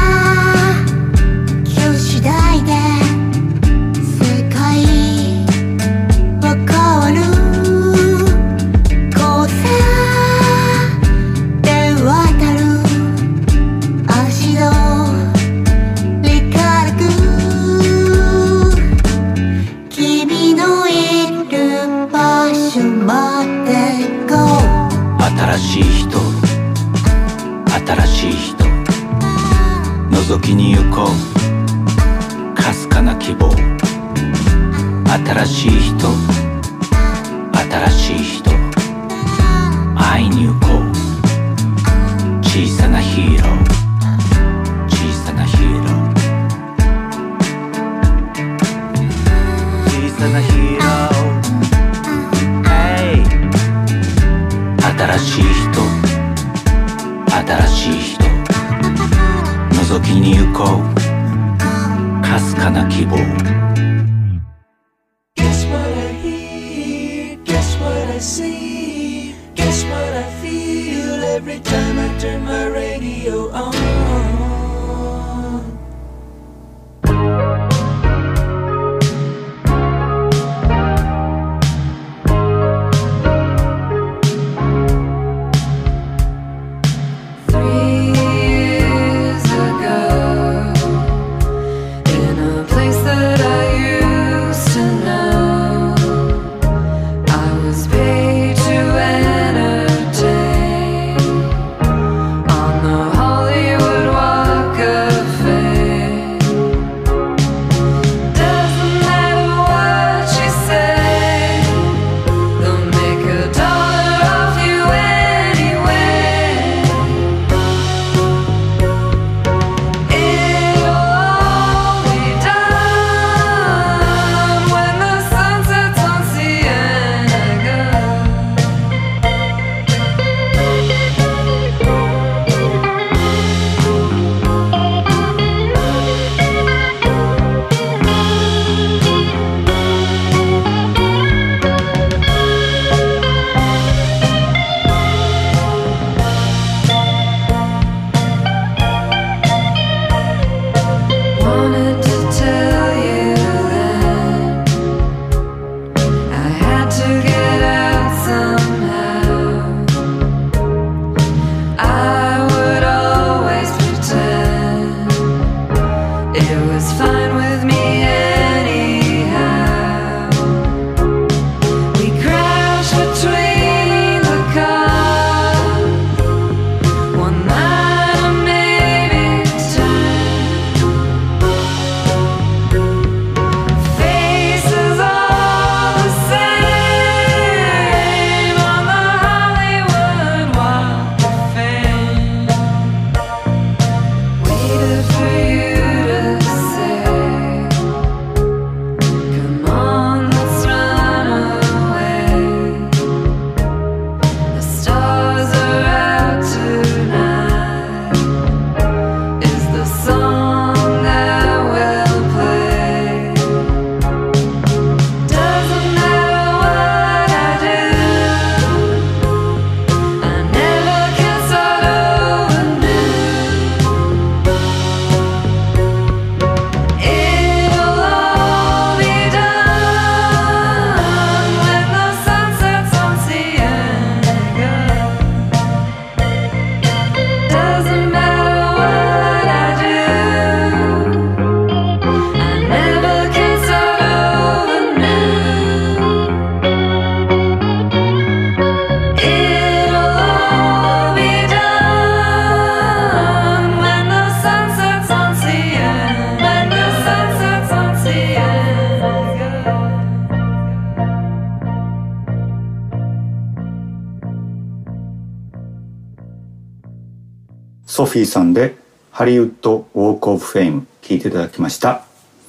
[268.20, 268.74] ソフィーさんで
[269.12, 272.02] ハリウッドウォークオブフェイム聞いていただきました。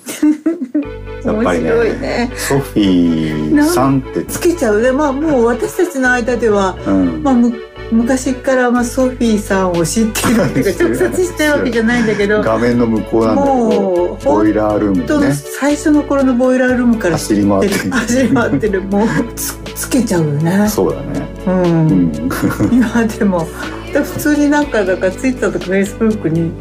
[1.23, 4.91] やっぱりねねソフィーさんってつけちゃうね。
[4.91, 7.23] まあもう私たちの間では、うん。
[7.23, 7.53] まあ、む
[7.91, 15.33] 昔からまあソフィーさんを知ってるっていうか直接知ってるわけじゃないんだけど画面の向こうなんだけもどうボイラールームね。
[15.33, 17.91] 最初の頃のボイラールームから走り回ってる。
[17.91, 18.81] 走り回ってる。
[18.81, 20.67] もうつつけちゃうよね。
[20.67, 21.27] そうだね。
[21.47, 22.29] うん、うん。
[22.71, 26.51] 今でもで普通になんかだからツイッターとかフェイスブックに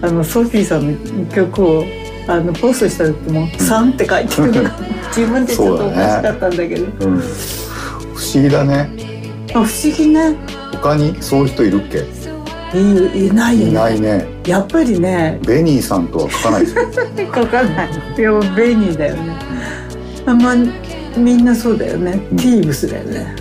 [0.00, 1.84] あのソフィーさんの曲を
[2.26, 4.76] あのポストした時も「3」って書いてるのが
[5.16, 7.06] 自分でちょっとおかしかったんだけど。
[7.06, 7.18] うん。
[7.20, 8.90] 不思議だね。
[9.50, 10.34] あ不思議ね。
[10.72, 12.04] 他にそういう人いるっけ？
[12.78, 13.70] いいないよね。
[13.70, 14.26] いないね。
[14.46, 15.38] やっぱりね。
[15.46, 16.82] ベニーさんとは書かないですよ。
[17.34, 17.88] 書かない。
[18.18, 19.20] いやベニーだよね。
[20.26, 20.56] あまあ
[21.16, 23.34] みんなそうだよね、ティーブスだよね、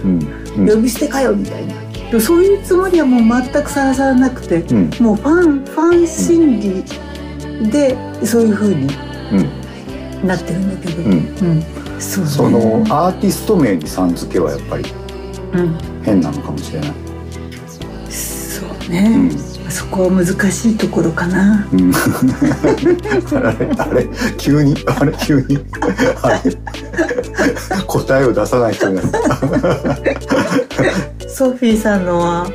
[0.58, 0.68] うん。
[0.68, 1.74] 呼び捨てかよみたいな
[2.10, 4.90] でもそういうつもりはもう全くさらさらなくて、うん。
[5.00, 8.88] もうファンファン心理でそういう風に
[9.32, 10.28] うん。
[10.28, 11.12] なってるんだけど、うん。
[11.12, 12.00] うん。
[12.00, 12.30] そうね。
[12.30, 14.86] そのアーティスト名にさん付けはやっぱり
[15.54, 15.78] うん。
[16.04, 16.94] 変なのかもしれない。
[18.10, 19.30] そうね、
[19.70, 21.68] そこは難しいところかな。
[21.74, 21.92] うん。
[23.36, 25.60] あれあれ急にあれ急に。
[26.22, 26.58] あれ。
[27.86, 29.20] 答えを出さない人になった
[31.38, 32.50] ソフィーさんのは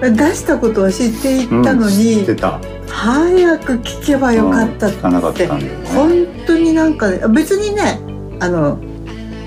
[0.00, 2.58] 出したことは知っていたのうんに、知ってた。
[2.88, 5.68] 早く聞けばよかった聞かなかっってたんね。
[5.88, 8.00] 本当になんかね別にね
[8.40, 8.78] あの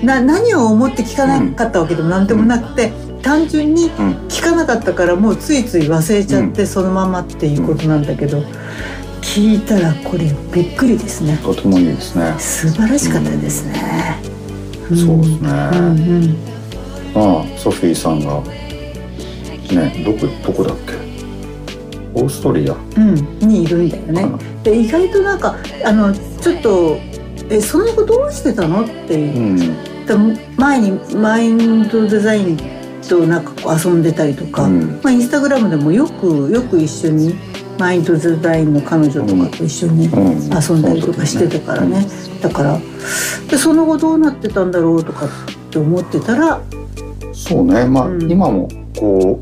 [0.04, 3.90] な何を思って聞かなかったわけでも何でもなくて、単純に
[4.28, 8.44] 聞かなかったからもうついつい忘れちゃってそのままっていうことなんだけど、
[9.22, 11.36] 聞いたらこれびっくりですね。
[11.42, 12.32] とてもいいですね。
[12.38, 14.22] 素晴らしかったですね、
[14.90, 16.51] そうですね、うんうん
[17.14, 18.42] ああソフィーさんが。
[19.72, 20.92] ねどこどこだっけ？
[22.14, 22.74] オーストリア。
[22.96, 24.28] うん、にいるんだよね。
[24.62, 26.98] で意外となんかあのちょっと
[27.48, 29.74] 「えその後どうしてたの?」っていう、
[30.06, 30.14] で
[30.56, 32.58] 前にマインドデザイン
[33.08, 37.34] となんかこう遊んでたりとか、まあ、インスタグラムでもよくよく一緒に
[37.78, 42.06] マインドデザインの彼女とかと一緒に遊んだりとかしてたからね、
[42.42, 42.78] だから
[43.48, 45.28] でその後どうなってたんだろうとかっ
[45.70, 46.60] て思ってたら
[47.32, 47.86] そうね。
[47.86, 48.68] まあ、今も
[48.98, 49.40] こ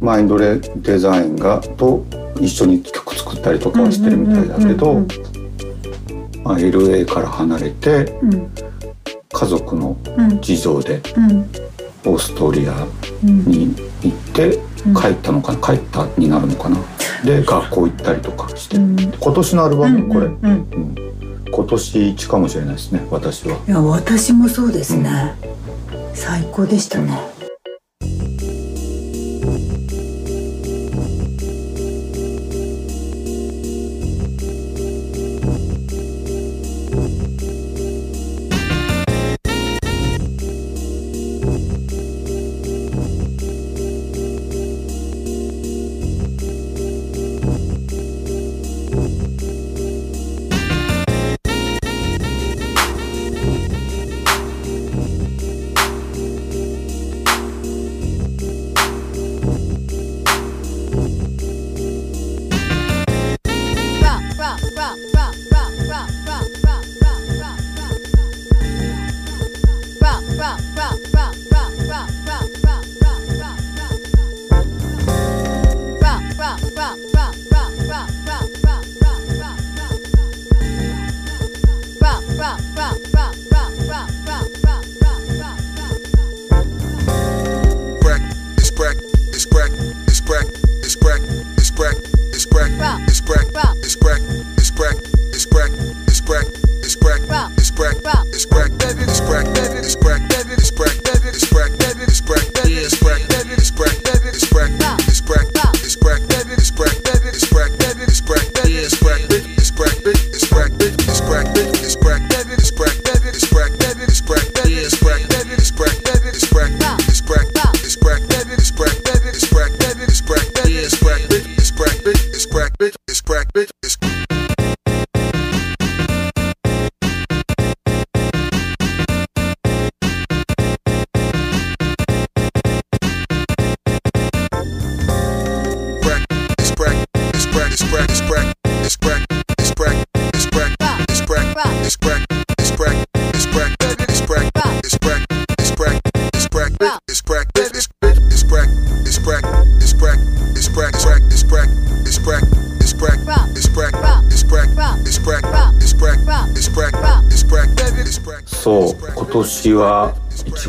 [0.00, 2.04] うマインドレデザインがと
[2.40, 4.94] 一緒に曲作ったりとかはしてるみたいだけど、
[6.42, 8.50] まあ、LA から離れてうん。
[9.34, 10.40] 家族のうん。
[10.40, 11.40] 事情でうん。
[12.04, 12.86] オーストリア
[13.24, 13.44] うん。
[13.44, 14.58] に行って
[15.00, 15.58] 帰ったのかな？
[15.58, 16.78] 帰ったになるのかな？
[17.24, 20.94] で学校行ったりとかして今年のアルバムこれ、うん。
[21.52, 23.58] 今年一かもしれないですね私は。
[23.68, 25.34] いや私もそうですね、
[26.14, 27.31] 最高でしたね、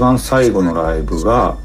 [0.04, 1.58] 番最後のライブが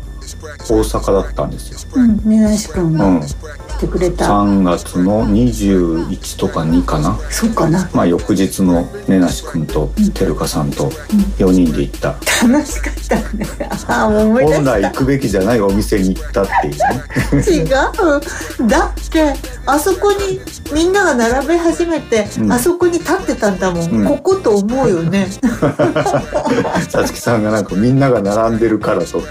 [0.70, 7.18] 大阪だったんですよ、うん、ねなし君うん、が来てくれた、3月の21とか2かな。
[7.30, 7.90] そうかな。
[7.92, 10.90] まあ翌日のねなし君とてるかさんと
[11.38, 13.46] 4人で行った、楽しかったね。
[13.88, 17.64] ああ思い出本来した行くべきじゃないお店に行ったっていうね。
[17.64, 18.68] 違う。
[18.68, 19.34] だって
[19.66, 20.40] あそこに
[20.72, 22.52] みんなが並べ始めて、うん。
[22.52, 24.06] あそこに立ってたんだもん、うん。
[24.06, 25.28] ここと思うよね。
[26.88, 29.22] さつきさんがなんかみんなが並んでるからと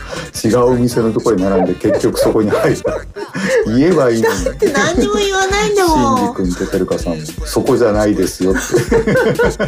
[0.46, 2.98] 違うお店のところに並んで結局そこに入った。
[3.68, 4.46] 言えばいいのに。
[4.46, 6.18] だって何にも言わないんだもん。
[6.18, 9.67] シンジ君とてるかさんもそこじゃないですよって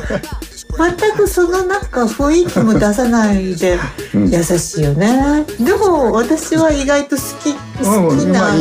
[0.78, 3.78] 全くそのなんか雰囲気も出さないで
[4.14, 4.30] うん。
[4.30, 8.52] 優しいよね、でも私は意外と好き好きな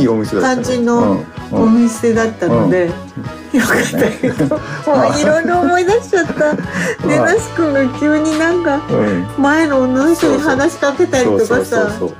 [0.41, 4.59] 感じのうんうんお店だったので、よかったけど、も
[5.17, 6.55] ういろいろ思い出しちゃった。
[7.07, 9.43] で、なし君が急になんかうん。
[9.43, 12.15] 前の女の人に話しかけたりとかさ、そう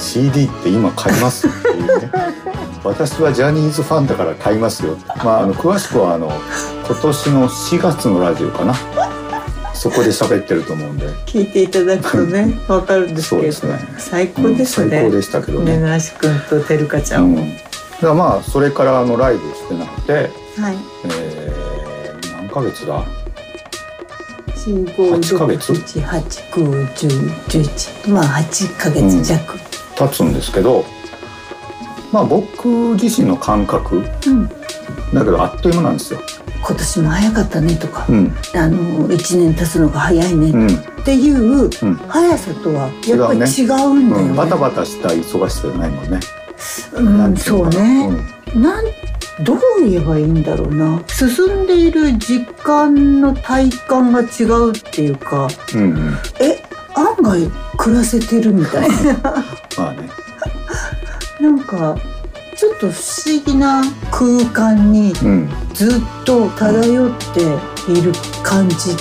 [0.00, 2.10] CD って今買いますっていうね。
[2.82, 4.96] 私はジャニーズファンだから買いますよ。
[5.24, 6.32] まああの詳しくはあの
[6.86, 8.74] 今年の4月のラジオかな。
[9.74, 11.06] そこで喋ってると思うんで。
[11.26, 13.94] 聞いていただくとねわかるんですけどそうですね。
[13.98, 15.76] 最高ですね、うん最高でしたけどね。
[15.78, 20.76] ね君とてるかちゃんも、だからまあそれからあのライブしてなくて、はい。
[21.04, 23.02] えー、何ヶ月だ？
[24.54, 27.08] 四五8ヶ月七八九十
[27.48, 28.08] 十一。
[28.10, 29.58] まあ八ヶ月弱、
[30.08, 30.84] 経つんですけど
[32.12, 32.68] まあ僕
[33.00, 34.48] 自身の感覚うん。
[35.14, 36.20] だけどあっという間なんですよ。
[36.62, 38.34] 今年も早かったねとか、うん。
[38.54, 40.66] あの一年経つのが早いねうん。
[40.68, 41.70] っていう
[42.08, 44.30] 速さとはやっぱり違うんだよね。
[44.30, 44.36] うん。
[44.36, 46.20] バタバタした忙しさじゃないもんね。
[46.94, 48.10] うん、そうね、
[48.54, 48.84] なん
[49.42, 51.02] どう言えばいいんだろうな。
[51.08, 56.18] 進んでいる時間の体感が違うっていうかうんうん。
[56.40, 56.62] え
[56.94, 59.14] 案外暮らせてるみたいな
[59.78, 60.08] まあね。
[61.40, 61.96] なんか
[62.56, 65.48] ちょっと不思議な空間にうん。
[65.72, 67.40] ずっと漂って
[67.90, 68.12] いる
[68.42, 68.94] 感じ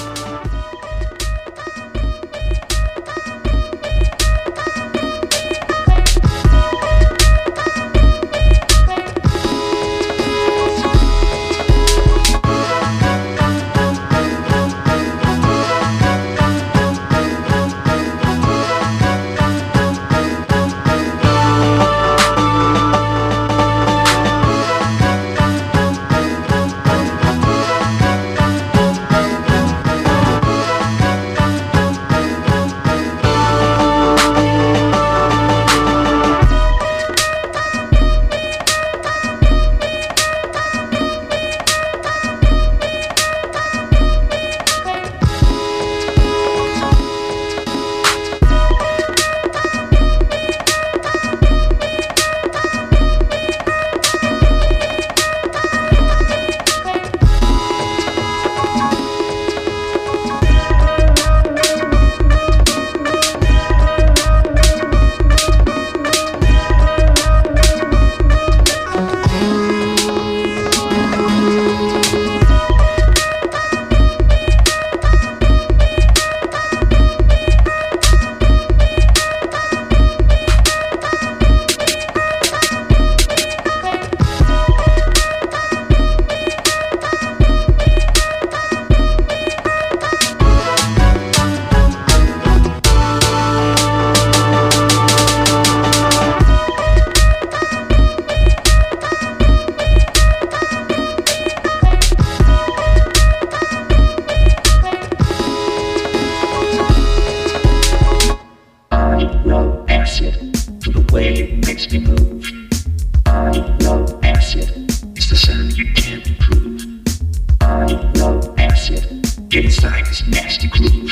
[119.52, 121.12] inside this nasty groove.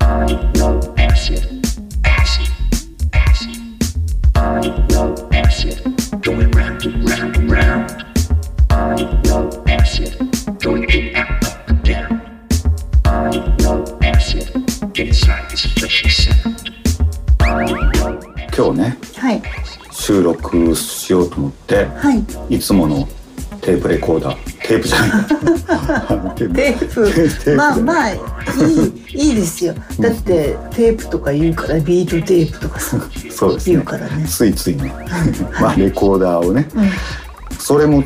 [0.00, 0.26] I
[0.56, 1.64] love acid,
[2.04, 2.48] acid,
[3.12, 3.56] acid.
[4.34, 5.80] I love acid,
[6.22, 8.04] going round and round and round.
[8.70, 8.96] I
[9.26, 10.16] love acid,
[10.60, 12.20] going in and up and down.
[13.04, 13.30] I
[13.60, 14.50] love acid,
[14.98, 16.70] inside this fleshy sound.
[17.40, 19.42] I love 今日ねはい
[19.90, 22.14] 収録しようと思っては
[22.48, 23.08] いいつもの
[23.60, 27.56] テープレコーダーテープじゃないテテープ。
[27.56, 29.74] まあまあいいいいですよ。
[30.00, 32.98] だってテープとか言うからビートテープとかさ
[33.30, 33.74] そうですね。
[33.74, 34.26] 言うからね。
[34.26, 34.92] ついついね。
[35.60, 36.66] まあレコーダーをね。
[36.74, 36.88] うん。
[37.58, 38.02] それも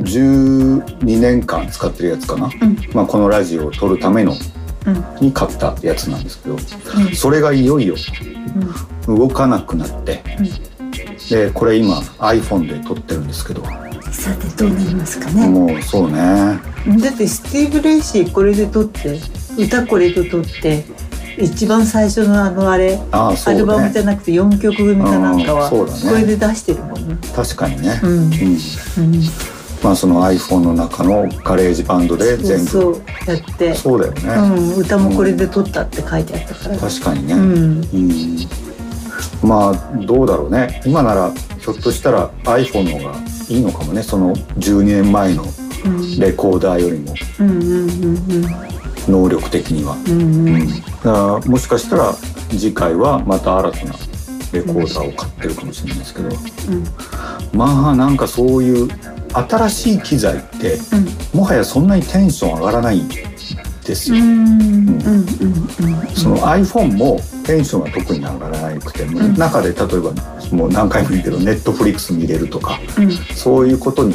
[0.00, 2.76] 12年間使ってるやつかな、うん。
[2.92, 4.34] まあ、このラジオを録るための
[4.86, 5.26] うん。
[5.26, 6.56] に買ったやつなんですけど、
[7.14, 7.94] それがいよいよ
[9.06, 10.22] 動かなくなって、
[11.28, 13.62] でこれ今 iPhone で撮ってるんですけど、
[14.12, 15.46] さてどうなりますかね。
[15.48, 16.18] もうそうね。
[16.18, 19.18] だってスティーブ・レイシーこれで録って
[19.58, 20.84] 歌これで録って
[21.38, 23.38] 一番最初のあのあれあね。
[23.46, 27.16] アルバムじゃなくて4曲組かなんかはこれで出してるもんね。
[27.34, 28.10] 確かにね、うん。
[28.10, 28.22] うん。
[28.22, 29.22] うん。
[29.82, 33.74] まあその iPhone の中のガレージバンドで全部そうやって。
[33.74, 37.42] そうだよね、うん、歌もこれで録ったって書いてあったから、確かにね、うん。
[37.42, 38.69] うん
[39.42, 40.82] まあどうだろうね。
[40.84, 43.18] 今ならひょっとしたら iPhone の方が
[43.48, 44.02] いいのかもね。
[44.02, 45.44] その12年前の
[46.18, 47.14] レコーダーよりも。
[47.40, 48.70] うんうんうん
[49.08, 50.48] 能力的には、うんうん。
[50.48, 50.68] うん。
[50.68, 52.12] だからもしかしたら
[52.50, 53.94] 次回はまた新たな
[54.52, 56.28] レコーダーを買ってるかもしれないですけど、
[57.52, 58.88] まあなんかそういう
[59.32, 60.78] 新しい機材って、
[61.32, 63.08] もはやそんなにテンション上がらないん
[63.84, 64.16] ですよ。
[66.14, 69.34] その iPhone もテンションが特に上がらなくても、うん。
[69.34, 70.12] 中で例えば
[70.52, 73.10] もう何回も言うけどネットフリックス見れるとか、うん。
[73.10, 74.14] そういうことに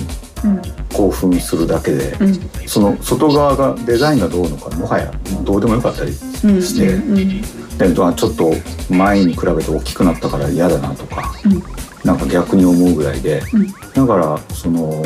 [0.94, 2.34] 興奮するだけで、うん。
[2.68, 5.12] その外側がデザインがどうのかもはや
[5.44, 7.42] どうでもよかったりうんして、うん。
[7.78, 8.54] でまあちょっと
[8.90, 11.64] 前に比べて大きくなったから嫌だなとか、うん。
[12.04, 13.68] なんか逆に思うぐらいで、うん。
[13.68, 15.02] だからその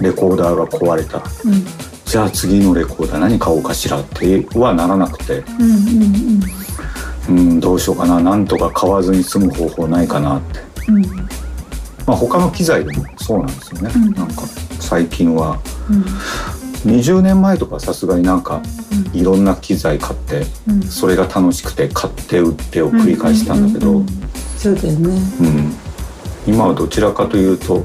[0.00, 1.64] レコーダーが壊れたうん
[2.06, 5.70] じゃあ次のレコーダー何買おうかしらってはならなくて、うん
[7.28, 8.20] うんうん、どうしようかな。
[8.20, 11.02] なんとか買わずに済む方法ないかなって、うん。
[12.06, 14.12] まあ、他の機材でもそうなんですよね、うん。
[14.12, 14.42] なんか
[14.78, 15.58] 最近は。
[15.90, 16.04] うん。
[16.86, 18.62] 20年前とかさすがになんか
[19.12, 20.82] いろんな機材買って、うん。
[20.84, 24.06] それが楽しくて買って売ってを繰り返したんだけど、うん
[24.56, 25.20] そうだよね。
[26.46, 27.84] 今はどちらかというと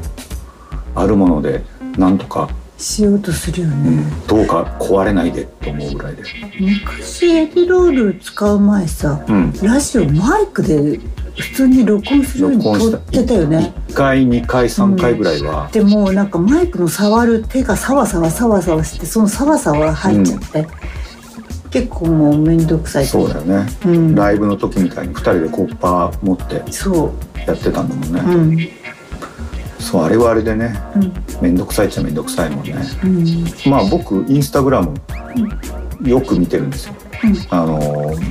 [0.96, 1.64] あるもので
[1.98, 2.50] なんとか、
[2.82, 6.24] しようとするようね、ん、どうか壊れないでと思うぐらいで、
[6.60, 11.00] 昔エディロール使う前さ、うん、ラジオマイクで
[11.38, 13.74] 普通に録音するように撮ってたよね。
[13.90, 20.68] 1回2回3回ぐらいは、でもなんかマイクの触る手がサワサワサワサワしてそのサワサワが入っちゃって、
[21.70, 24.16] 結構もう面倒くさいそうだよね、うん。
[24.16, 27.14] ライブの時みたいに2人でコッパー持ってそ
[27.48, 28.81] やってたんだもんね、ううん
[29.82, 31.14] そうあれはあれでねうん。
[31.42, 32.74] 面倒くさいっちゃ面倒くさいもんね。
[33.04, 33.46] うん。
[33.70, 34.94] まあ僕インスタグラム
[36.04, 37.36] よく見てるんですよ、うん。
[37.50, 37.78] あの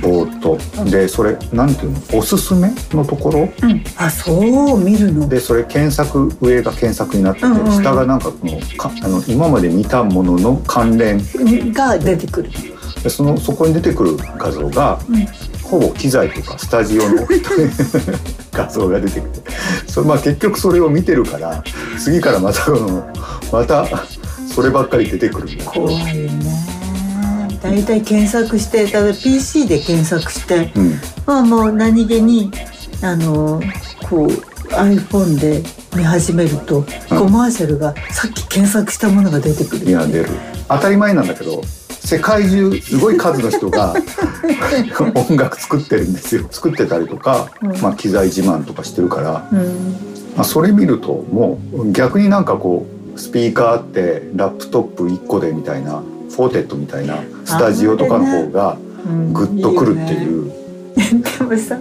[0.01, 0.57] ぼーっと。
[0.89, 1.99] でそれなんていうの？
[2.19, 3.41] おすすめのところ？
[3.41, 3.83] うん。
[3.97, 5.29] あそう見るの。
[5.29, 7.71] でそれ検索上が検索になってて、うんうんうん。
[7.71, 11.19] 下がなんかこのかあの今まで見たものの関連。
[11.73, 12.49] が出てくる。
[13.03, 15.27] でそのそこに出てくる画像が、うん
[15.71, 17.25] ほぼ機材とかスタジオの
[18.51, 19.51] 画像が出てきて
[19.87, 21.63] それまあ結局それを見てるから
[21.97, 22.69] 次からまた
[23.53, 23.87] また
[24.53, 26.67] そればっかり出てくるんだ怖いよね。
[27.63, 30.99] 大体検索して例えば PC で検索してうん。
[31.25, 32.51] まあもう何気に
[33.01, 33.61] あの
[34.09, 35.63] こう iPhone で
[35.95, 40.29] 見始めると、コマーシャルがさっき検索したものが出てくるいや出る。
[40.67, 41.61] 当たり前なんだけど
[42.03, 43.93] 世界中すごい数の人が
[45.15, 46.45] 音楽作ってるんですよ。
[46.49, 47.81] 作ってたりとか、うん。
[47.81, 49.95] まあ、機材自慢とかしてるから、うん。
[50.35, 52.85] まあ、それ見るともう逆になんかこ
[53.15, 60.51] うスピーカーあってラップトップ1個でみたいなフォーテットみたいなスタジオとかの方がうんグッとくるっていう。
[60.95, 61.77] でもさ、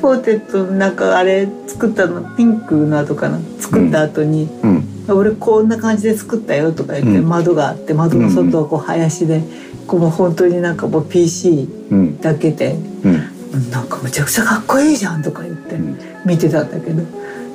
[0.00, 3.38] フォーテットなんかあれ作ったのピンクの後かな？
[3.58, 7.28] 作った後に、うん俺こんな感じで作ったよとか言って、うん。
[7.28, 9.42] 窓があって窓の外はこう林で、
[9.86, 12.20] こうもう本当になんかもう PC うん。
[12.20, 13.70] だけで、うん。
[13.70, 15.98] なんかむちゃくちゃかっこいいじゃんとか言ってうん。
[16.24, 17.02] 見てたんだけど、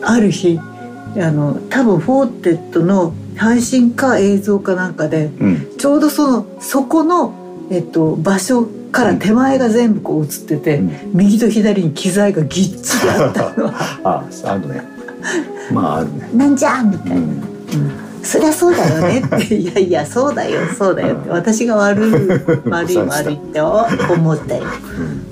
[0.01, 5.77] ある日あの多分フォーテットの配信か映像かなんかでうん。
[5.77, 7.33] ちょうどそのそこの、
[7.71, 10.81] えっと、場所から手前が全部こう映ってて、
[11.13, 13.67] 右と左に機材がぎっちりあったの。
[13.67, 13.73] は
[14.03, 14.83] ああるね
[15.71, 16.29] まああるね。
[16.33, 17.43] なんじゃんみたいな、うん
[18.21, 19.55] そりゃそうだよねって。
[19.55, 21.29] いやいやそうだよそうだよって。
[21.29, 22.11] 私が悪い
[22.69, 24.63] 悪い悪いって思ったよ。「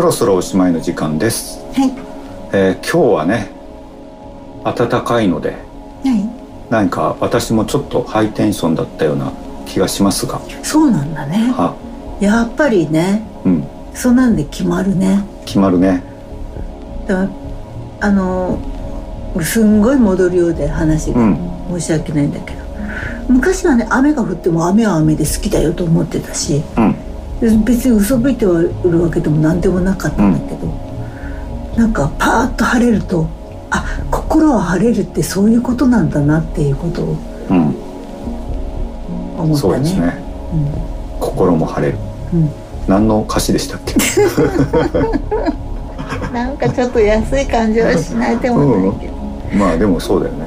[0.00, 1.92] そろそろおしまいの時間です、はい。
[2.54, 3.50] えー今日はね
[4.64, 5.56] 暖かいのでは
[6.16, 6.70] い。
[6.70, 9.30] 何か私もちょっとハイテンションだったような
[9.66, 10.40] 気がしますが。
[10.62, 11.52] そうなんだね。
[11.52, 11.76] は。
[12.18, 13.66] やっぱりねうん。
[13.92, 15.22] そんなんで決まるね。
[15.44, 16.02] 決まるね。
[17.06, 17.28] だ
[18.00, 18.58] あの
[19.42, 21.38] すんごい戻るようで話が、うん。
[21.78, 22.60] 申し訳ないんだけど。
[23.28, 27.09] 昔はね雨が降っても雨は雨で好きだよと思ってたしうん
[27.40, 30.66] 別に嘘吹いてはるわけでも何でもなかったんだけど、
[31.76, 33.26] なんかパーッと晴れると
[33.70, 37.16] あ心は晴れるってそういうことなんだなっていうことを
[37.50, 37.74] うん。
[39.38, 39.56] 思ったね。
[39.56, 40.22] そうですね、
[41.18, 41.98] 心も晴れる、
[42.34, 42.50] うん。
[42.86, 43.94] 何の歌詞でしたっけ？
[46.32, 49.14] なんかちょっと安い感じはしないでもないけど、
[49.56, 50.46] まあでもそうだよね。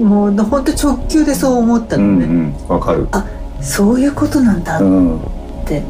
[0.00, 2.74] もう本当直球でそう思ったのね、うんうん。
[2.74, 3.08] わかる。
[3.60, 5.16] そういうことなんだうん。
[5.16, 5.18] っ
[5.64, 5.82] て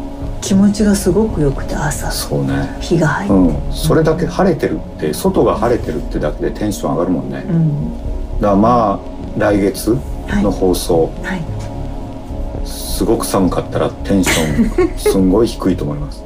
[0.45, 2.11] 気持ちがすごく良くて朝。
[2.11, 2.76] そうね。
[2.78, 3.72] 日が入って、うん。
[3.72, 8.40] それだけ晴れてるって外が晴れてるってだけでテンション上がるもんね、うん。
[8.40, 9.97] だからまあ来月
[10.42, 12.66] の放送、はい。
[12.68, 16.22] すごく寒かったらテンションすんごい低いと思います。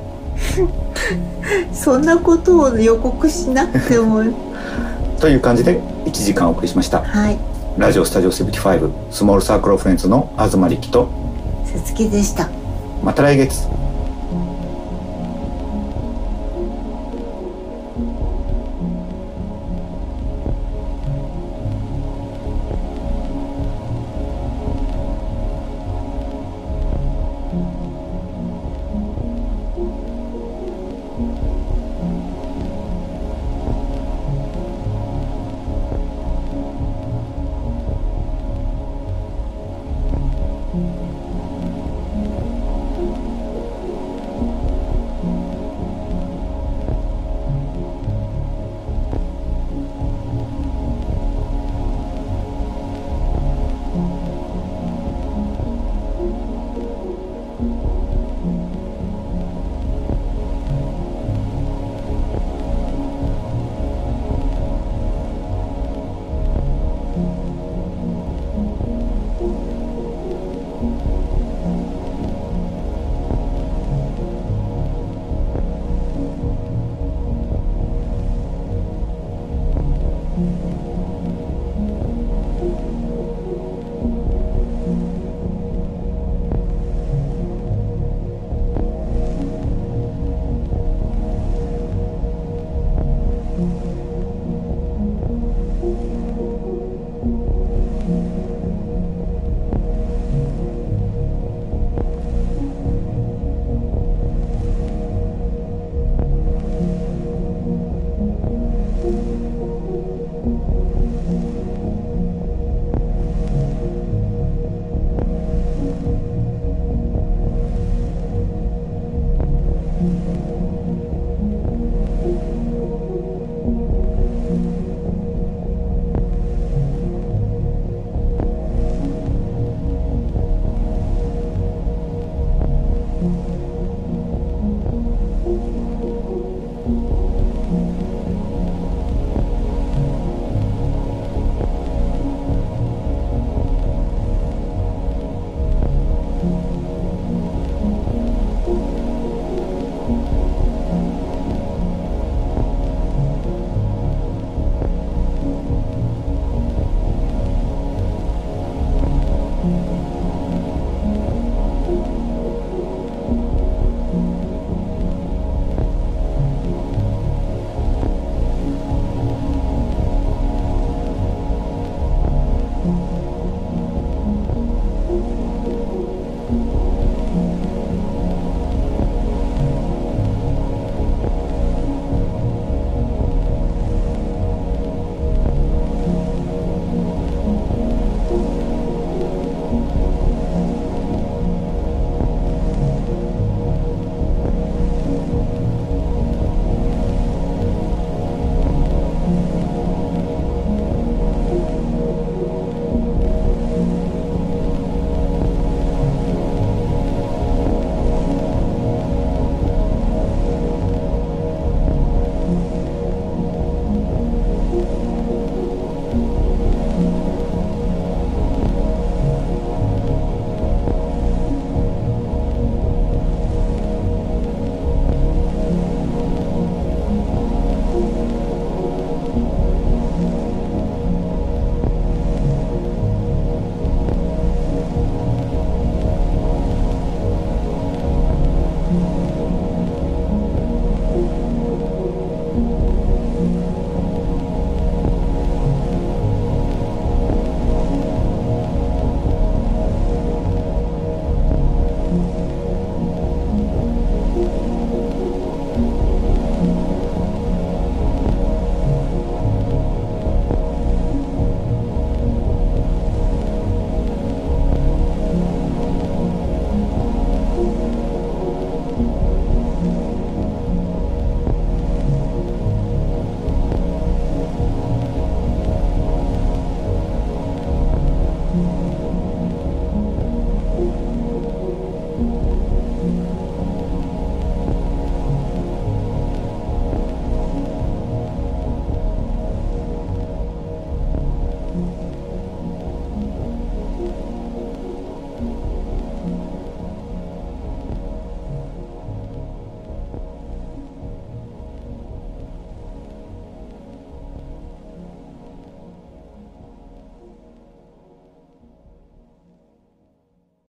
[1.72, 4.24] そんなことを予告しなくても。
[5.20, 7.02] という感じで1時間お送りしました。
[7.04, 7.38] はい。
[7.76, 11.08] ラジオスタジオ75スモールサークルオフレンズの東力と
[11.64, 12.48] さつきでした。
[13.04, 13.68] また来月